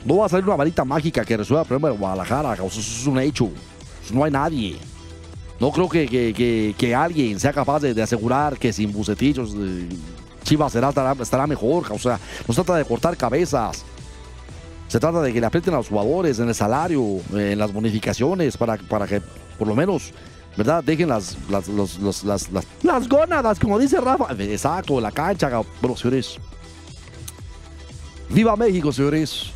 no 0.06 0.18
va 0.18 0.26
a 0.26 0.30
salir 0.30 0.46
una 0.46 0.56
varita 0.56 0.84
mágica 0.84 1.24
que 1.24 1.38
resuelva 1.38 1.62
el 1.62 1.68
problema 1.68 1.90
de 1.90 1.98
Guadalajara. 1.98 2.54
Eso 2.54 2.80
es 2.80 3.06
un 3.08 3.20
hecho. 3.20 3.50
No 4.12 4.24
hay 4.24 4.32
nadie. 4.32 4.78
No 5.60 5.72
creo 5.72 5.90
que, 5.90 6.06
que- 6.08 6.76
que- 6.78 6.96
alguien 6.96 7.40
sea 7.40 7.52
capaz 7.52 7.80
de, 7.80 8.02
asegurar 8.02 8.58
que 8.58 8.72
sin 8.72 8.92
bucetillos 8.92 9.54
eh, 9.58 9.90
Chivas 10.44 10.72
será, 10.72 10.90
estará, 11.20 11.48
mejor. 11.48 11.92
O 11.92 11.98
sea, 12.00 12.20
no 12.48 12.54
trata 12.54 12.76
de 12.76 12.86
cortar 12.86 13.18
cabezas. 13.18 13.84
Se 14.88 15.00
trata 15.00 15.22
de 15.22 15.34
que 15.34 15.40
le 15.42 15.46
aprieten 15.46 15.74
a 15.74 15.78
los 15.78 15.90
jugadores 15.90 16.40
en 16.40 16.48
el 16.48 16.56
salario, 16.56 17.02
eh, 17.36 17.52
en 17.52 17.60
las 17.60 17.74
bonificaciones, 17.74 18.56
para, 18.56 18.78
para 18.78 19.06
que 19.06 19.22
por 19.58 19.68
lo 19.68 19.76
menos, 19.76 20.14
¿verdad? 20.56 20.84
Dejen 20.84 21.10
las, 21.10 21.38
las, 21.50 21.68
las, 21.68 22.24
las 22.24 22.50
Las 22.84 23.10
gónadas, 23.10 23.60
como 23.60 23.78
dice 23.78 24.00
Rafa. 24.00 24.34
Exacto, 24.40 25.02
la 25.02 25.12
cancha. 25.12 25.62
Bueno, 25.82 25.98
señores. 25.98 26.38
Viva 28.30 28.56
México, 28.56 28.92
señores. 28.92 29.52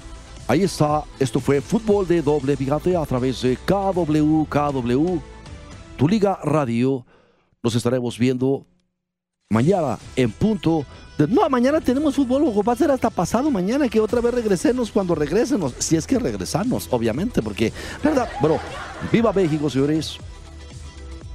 Ahí 0.48 0.64
está. 0.64 1.04
Esto 1.20 1.40
fue 1.40 1.62
Fútbol 1.62 2.08
de 2.08 2.22
Doble 2.22 2.58
Picante 2.58 2.96
a 2.96 3.06
través 3.06 3.42
de 3.42 3.58
KW, 3.58 4.44
KW, 4.50 5.20
tu 5.98 6.08
Liga 6.10 6.40
Radio. 6.44 7.06
Nos 7.64 7.76
estaremos 7.76 8.18
viendo 8.18 8.66
mañana 9.52 10.00
en 10.16 10.32
punto 10.32 10.86
de... 11.18 11.28
No, 11.28 11.48
mañana 11.50 11.80
tenemos 11.82 12.16
fútbol, 12.16 12.42
loco. 12.42 12.64
Va 12.64 12.74
a 12.74 12.76
ser 12.76 12.90
hasta 12.90 13.10
pasado 13.10 13.52
mañana 13.52 13.88
que 13.88 14.00
otra 14.00 14.22
vez 14.22 14.34
regresemos 14.34 14.92
cuando 14.92 15.14
regresemos. 15.14 15.74
Si 15.78 15.96
es 15.96 16.08
que 16.08 16.18
regresarnos, 16.18 16.88
obviamente, 16.90 17.42
porque, 17.42 17.72
¿verdad? 18.04 18.30
Bueno, 18.40 18.60
viva 19.12 19.32
México, 19.34 19.70
señores. 19.70 20.18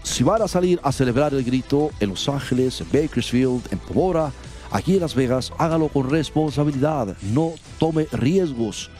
Si 0.02 0.24
van 0.24 0.42
a 0.42 0.48
salir 0.48 0.80
a 0.82 0.92
celebrar 0.92 1.34
el 1.34 1.44
grito 1.44 1.90
en 2.00 2.10
Los 2.10 2.28
Ángeles, 2.28 2.80
en 2.80 2.86
Bakersfield, 2.92 3.62
en 3.70 3.78
Pomora, 3.78 4.32
aquí 4.70 4.94
en 4.94 5.00
Las 5.00 5.14
Vegas, 5.14 5.52
hágalo 5.58 5.88
con 5.88 6.08
responsabilidad. 6.08 7.16
No 7.32 7.52
tome 7.78 8.06
riesgos. 8.12 8.90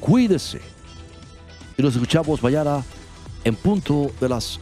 Cuídese. 0.00 0.60
Y 1.78 1.82
nos 1.82 1.94
escuchamos 1.94 2.42
mañana 2.42 2.82
en 3.44 3.54
punto 3.54 4.10
de 4.20 4.28
las 4.28 4.58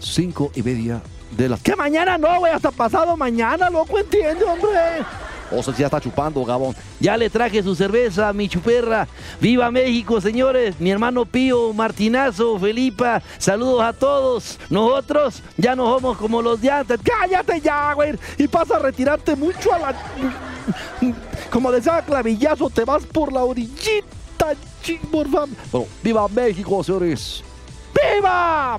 cinco 0.00 0.50
y 0.54 0.62
media 0.62 1.00
de 1.30 1.56
Que 1.62 1.76
mañana 1.76 2.18
no, 2.18 2.38
güey, 2.38 2.52
hasta 2.52 2.70
pasado 2.70 3.16
mañana, 3.16 3.70
loco, 3.70 3.98
entiende, 3.98 4.44
hombre. 4.44 5.04
O 5.52 5.62
sea, 5.62 5.74
ya 5.74 5.86
está 5.86 6.00
chupando, 6.00 6.44
Gabón. 6.44 6.76
Ya 7.00 7.16
le 7.16 7.28
traje 7.28 7.62
su 7.62 7.74
cerveza, 7.74 8.32
mi 8.32 8.48
chuperra. 8.48 9.08
¡Viva 9.40 9.70
México, 9.70 10.20
señores! 10.20 10.78
Mi 10.78 10.90
hermano 10.90 11.24
Pío, 11.24 11.72
Martinazo, 11.72 12.58
Felipa, 12.58 13.20
saludos 13.38 13.82
a 13.82 13.92
todos. 13.92 14.58
Nosotros 14.68 15.42
ya 15.56 15.74
nos 15.74 15.90
vamos 15.90 16.16
como 16.18 16.40
los 16.40 16.60
de 16.60 16.70
antes. 16.70 17.00
Cállate 17.02 17.60
ya, 17.60 17.92
güey. 17.94 18.16
Y 18.38 18.46
pasa 18.46 18.76
a 18.76 18.78
retirarte 18.78 19.34
mucho 19.34 19.72
a 19.74 19.78
la. 19.78 19.94
Como 21.50 21.72
decía 21.72 22.02
Clavillazo, 22.02 22.70
te 22.70 22.84
vas 22.84 23.04
por 23.06 23.32
la 23.32 23.42
orillita, 23.42 24.54
ching, 24.82 25.00
por 25.10 25.28
favor. 25.28 25.48
Bueno, 25.72 25.86
viva 26.02 26.28
México, 26.28 26.84
señores. 26.84 27.42
¡Viva! 27.92 28.78